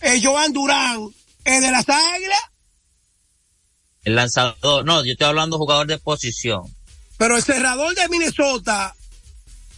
eh, 0.00 0.20
Joan 0.22 0.52
Durán, 0.52 1.08
es 1.44 1.60
de 1.60 1.70
las 1.72 1.88
Águilas 1.88 2.38
el 4.04 4.16
lanzador, 4.16 4.84
no, 4.84 5.04
yo 5.04 5.12
estoy 5.12 5.26
hablando 5.26 5.58
jugador 5.58 5.86
de 5.86 5.98
posición. 5.98 6.62
Pero 7.16 7.36
el 7.36 7.42
cerrador 7.42 7.94
de 7.94 8.08
Minnesota, 8.08 8.94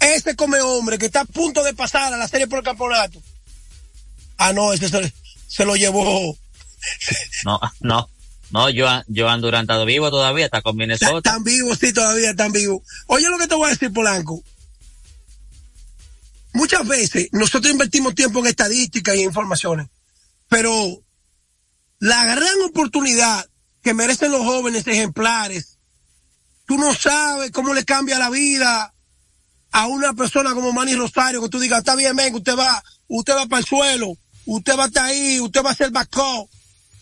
ese 0.01 0.37
come 0.37 0.61
hombre 0.61 0.99
que 0.99 1.07
está 1.07 1.21
a 1.21 1.25
punto 1.25 1.63
de 1.63 1.75
pasar 1.75 2.13
a 2.13 2.17
la 2.17 2.29
serie 2.29 2.47
por 2.47 2.61
el 2.61 2.65
campeonato. 2.65 3.23
Ah, 4.39 4.53
no, 4.53 4.73
ese 4.73 4.89
se, 5.49 5.65
lo 5.65 5.77
llevó. 5.77 6.37
No, 7.45 7.61
no, 7.81 8.09
no, 8.53 8.67
Joan, 8.73 9.05
Joan 9.13 9.41
Durant 9.41 9.69
está 9.69 9.85
vivo 9.85 10.09
todavía, 10.09 10.45
está 10.45 10.63
con 10.63 10.77
Minnesota. 10.77 11.17
Están 11.17 11.43
vivos, 11.43 11.79
sí, 11.79 11.93
todavía 11.93 12.31
están 12.31 12.53
vivos. 12.53 12.83
Oye 13.07 13.29
lo 13.29 13.39
que 13.39 13.49
te 13.49 13.57
voy 13.57 13.67
a 13.67 13.71
decir, 13.71 13.93
Polanco. 13.93 14.43
Muchas 16.53 16.87
veces 16.87 17.29
nosotros 17.33 17.73
invertimos 17.73 18.15
tiempo 18.15 18.39
en 18.39 18.47
estadísticas 18.47 19.17
y 19.17 19.23
informaciones, 19.23 19.89
pero 20.49 21.03
la 21.99 22.25
gran 22.25 22.63
oportunidad 22.69 23.47
que 23.83 23.95
merecen 23.95 24.33
los 24.33 24.43
jóvenes 24.43 24.87
ejemplares. 24.87 25.76
Tú 26.67 26.77
no 26.79 26.93
sabes 26.95 27.51
cómo 27.53 27.73
le 27.73 27.85
cambia 27.85 28.19
la 28.19 28.31
vida 28.31 28.93
a 29.73 29.87
una 29.87 30.15
persona 30.15 30.53
como 30.55 30.73
Manny 30.73 30.95
Rosario, 30.95 31.43
que 31.43 31.49
tú 31.49 31.61
digas, 31.61 31.81
está 31.81 31.95
bien, 31.95 32.17
venga, 32.17 32.37
usted 32.37 32.57
va, 32.57 32.83
usted 33.09 33.35
va 33.35 33.47
para 33.47 33.61
el 33.61 33.67
suelo, 33.67 34.17
usted 34.47 34.77
va 34.77 34.85
a 34.85 34.87
estar 34.87 35.05
ahí, 35.05 35.41
usted 35.41 35.63
va 35.63 35.71
a 35.71 35.75
ser 35.75 35.91
backup. 35.91 36.49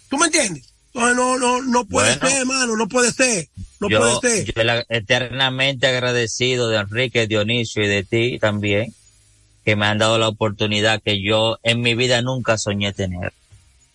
¿Tú 0.09 0.18
me 0.18 0.27
entiendes? 0.27 0.74
No, 0.92 1.12
no, 1.12 1.38
no, 1.38 1.62
no 1.62 1.85
puede 1.87 2.18
ser, 2.18 2.40
hermano, 2.40 2.77
no 2.77 2.88
puede 2.88 3.12
ser. 3.12 3.48
No 3.81 3.88
puede 3.88 4.20
ser. 4.20 4.55
Yo 4.55 4.62
eternamente 4.88 5.87
agradecido 5.87 6.68
de 6.68 6.79
Enrique, 6.79 7.27
Dionisio 7.27 7.83
y 7.83 7.88
de 7.88 8.05
ti 8.05 8.38
también, 8.38 8.94
que 9.64 9.77
me 9.77 9.87
han 9.87 9.98
dado 9.98 10.18
la 10.18 10.29
oportunidad 10.29 11.03
que 11.03 11.22
yo 11.22 11.59
en 11.62 11.81
mi 11.81 11.94
vida 11.94 12.22
nunca 12.22 12.59
soñé 12.59 12.92
tener. 12.92 13.33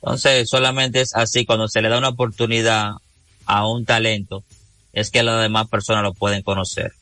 Entonces, 0.02 0.50
solamente 0.50 1.02
es 1.02 1.16
así, 1.16 1.46
cuando 1.46 1.68
se 1.68 1.82
le 1.82 1.90
da 1.90 1.98
una 1.98 2.10
oportunidad 2.10 2.94
a 3.46 3.68
un 3.68 3.86
talento, 3.86 4.44
es 4.94 5.12
que 5.12 5.24
las 5.24 5.42
demás 5.42 5.68
personas 5.68 6.04
lo 6.04 6.14
pueden 6.14 6.42
conocer. 6.42 6.94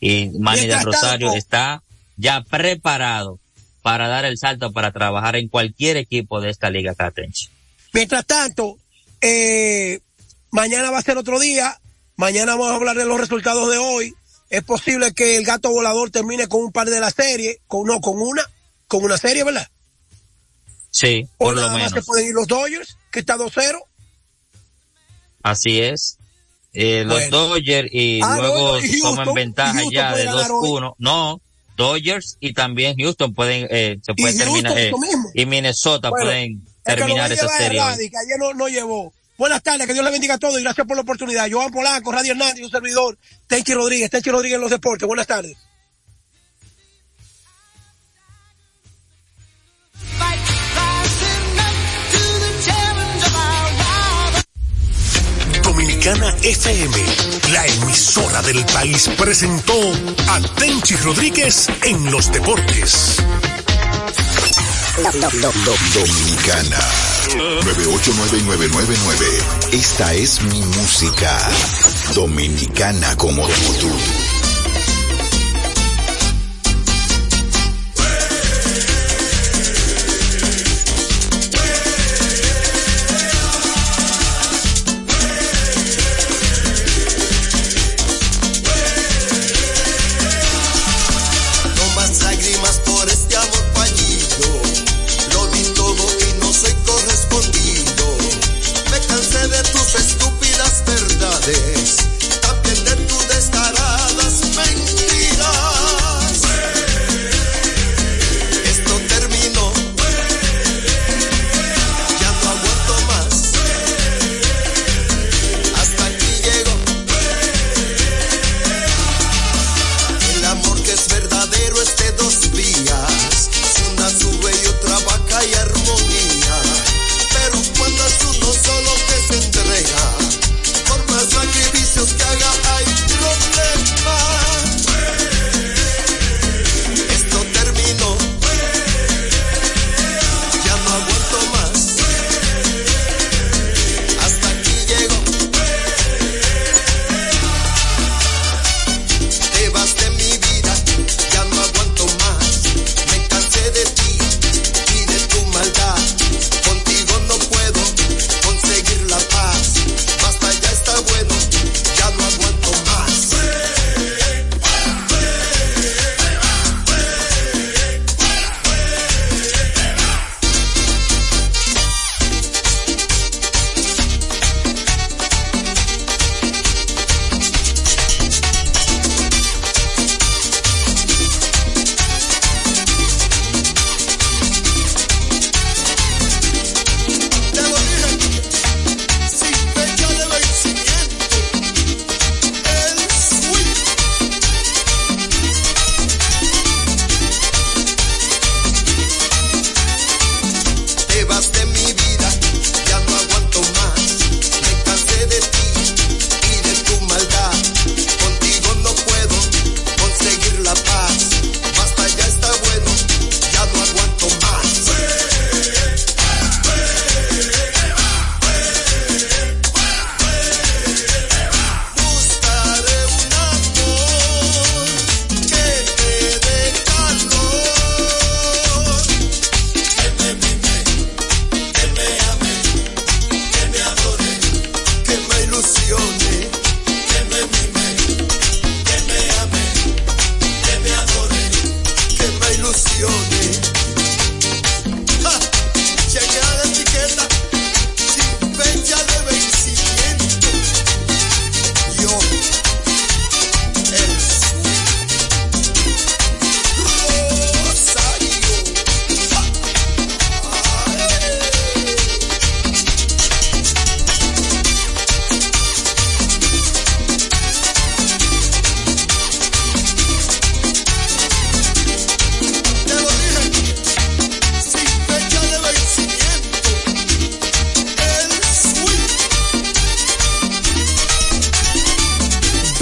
Y 0.00 0.30
Manny 0.38 0.66
del 0.66 0.82
Rosario 0.82 1.32
está 1.34 1.82
ya 2.16 2.42
preparado 2.42 3.38
para 3.82 4.08
dar 4.08 4.24
el 4.24 4.38
salto 4.38 4.72
para 4.72 4.92
trabajar 4.92 5.36
en 5.36 5.48
cualquier 5.48 5.96
equipo 5.96 6.40
de 6.40 6.50
esta 6.50 6.70
liga 6.70 6.94
Catenchi. 6.94 7.48
Mientras 7.92 8.24
tanto, 8.26 8.78
eh, 9.20 10.00
mañana 10.50 10.90
va 10.90 10.98
a 10.98 11.02
ser 11.02 11.18
otro 11.18 11.38
día. 11.38 11.78
Mañana 12.16 12.52
vamos 12.52 12.72
a 12.72 12.76
hablar 12.76 12.96
de 12.96 13.06
los 13.06 13.18
resultados 13.18 13.70
de 13.70 13.78
hoy. 13.78 14.14
Es 14.50 14.62
posible 14.64 15.12
que 15.12 15.36
el 15.36 15.44
gato 15.44 15.70
volador 15.70 16.10
termine 16.10 16.48
con 16.48 16.62
un 16.62 16.72
par 16.72 16.88
de 16.88 17.00
la 17.00 17.10
serie, 17.10 17.60
con 17.66 17.86
no, 17.86 18.00
con 18.00 18.20
una, 18.20 18.42
con 18.88 19.04
una 19.04 19.16
serie, 19.16 19.44
¿verdad? 19.44 19.68
Sí, 20.90 21.26
por 21.38 21.54
lo 21.54 21.70
menos. 21.70 21.92
se 21.92 22.02
pueden 22.02 22.26
ir 22.26 22.34
los 22.34 22.48
Dodgers, 22.48 22.96
que 23.12 23.20
está 23.20 23.36
2-0. 23.36 23.80
Así 25.42 25.80
es. 25.80 26.18
Eh, 26.72 27.04
los 27.04 27.30
Dodgers 27.30 27.88
y 27.92 28.20
ah, 28.22 28.36
luego 28.38 28.78
toman 29.02 29.34
ventaja 29.34 29.80
ya 29.90 30.14
de 30.14 30.28
2-1. 30.28 30.94
No, 30.98 31.40
Dodgers 31.76 32.36
y 32.40 32.52
también 32.52 32.96
Houston 32.96 33.34
pueden, 33.34 33.66
eh, 33.70 33.98
se 34.02 34.14
puede 34.14 34.36
terminar, 34.36 34.78
eh, 34.78 34.92
y 35.34 35.46
Minnesota 35.46 36.10
pueden 36.10 36.62
terminar 36.84 37.32
esa 37.32 37.48
serie. 37.48 37.80
que 37.80 38.16
ayer 38.16 38.38
no, 38.38 38.54
no, 38.54 38.68
llevó. 38.68 39.12
Buenas 39.36 39.62
tardes, 39.62 39.86
que 39.86 39.94
Dios 39.94 40.04
le 40.04 40.10
bendiga 40.10 40.34
a 40.34 40.38
todos 40.38 40.60
y 40.60 40.62
gracias 40.62 40.86
por 40.86 40.96
la 40.96 41.02
oportunidad. 41.02 41.48
Joan 41.50 41.72
Polanco, 41.72 42.12
Radio 42.12 42.32
Hernández, 42.32 42.62
un 42.62 42.70
servidor, 42.70 43.18
Tenchi 43.46 43.72
Rodríguez, 43.72 44.10
Tenchi 44.10 44.30
Rodríguez 44.30 44.56
en 44.56 44.60
los 44.60 44.70
deportes. 44.70 45.08
Buenas 45.08 45.26
tardes. 45.26 45.56
Dominicana 56.00 56.34
FM, 56.42 56.96
la 57.52 57.66
emisora 57.66 58.40
del 58.40 58.64
país, 58.64 59.10
presentó 59.18 59.74
a 60.28 60.40
Tenchi 60.54 60.96
Rodríguez 60.96 61.68
en 61.82 62.10
los 62.10 62.32
deportes. 62.32 63.16
Dominicana 65.92 66.78
989999. 67.64 69.26
Esta 69.72 70.14
es 70.14 70.40
mi 70.40 70.62
música. 70.62 71.38
Dominicana 72.14 73.14
como 73.18 73.46
tú. 73.46 73.90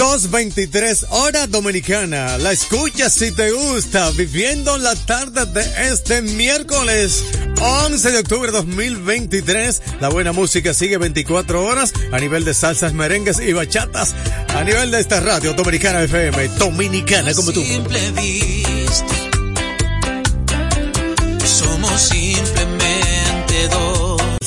Veintitrés 0.09 1.05
horas 1.11 1.51
dominicana. 1.51 2.39
La 2.39 2.51
escucha 2.51 3.11
si 3.11 3.31
te 3.31 3.51
gusta, 3.51 4.09
viviendo 4.11 4.75
la 4.79 4.95
tarde 4.95 5.45
de 5.45 5.91
este 5.91 6.23
miércoles 6.23 7.23
11 7.61 8.11
de 8.11 8.17
octubre 8.17 8.51
2023. 8.51 9.81
La 10.01 10.09
buena 10.09 10.31
música 10.31 10.73
sigue 10.73 10.97
24 10.97 11.63
horas 11.63 11.93
a 12.11 12.17
nivel 12.17 12.43
de 12.43 12.55
salsas, 12.55 12.93
merengues 12.93 13.39
y 13.39 13.53
bachatas. 13.53 14.15
A 14.55 14.63
nivel 14.63 14.89
de 14.89 14.99
esta 14.99 15.19
radio 15.19 15.53
dominicana 15.53 16.01
FM, 16.01 16.47
dominicana 16.57 17.35
como 17.35 17.51
tú. 17.51 17.63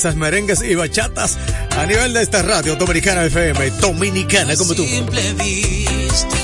Salsas, 0.03 0.15
merengues 0.17 0.61
y 0.61 0.75
bachatas. 0.75 1.37
A 1.77 1.85
nivel 1.85 2.13
de 2.13 2.21
esta 2.21 2.41
radio 2.41 2.75
dominicana 2.75 3.23
FM, 3.23 3.71
dominicana 3.79 4.53
como 4.57 4.75
tú. 4.75 4.83
Simple 4.85 5.33
vista. 5.35 6.35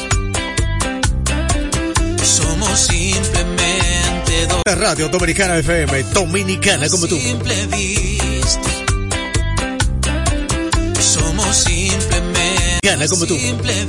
Somos 2.24 2.80
simplemente 2.80 4.46
dos. 4.48 4.58
Esta 4.66 4.76
radio 4.76 5.10
dominicana 5.10 5.58
FM, 5.58 6.04
dominicana 6.14 6.88
como 6.88 7.06
tú. 7.08 7.18
Simple 7.18 7.66
vista. 7.68 8.70
Somos 11.02 11.58
simplemente 11.58 12.80
Gana 12.82 13.08
como 13.10 13.26
tú. 13.26 13.36
simple. 13.38 13.86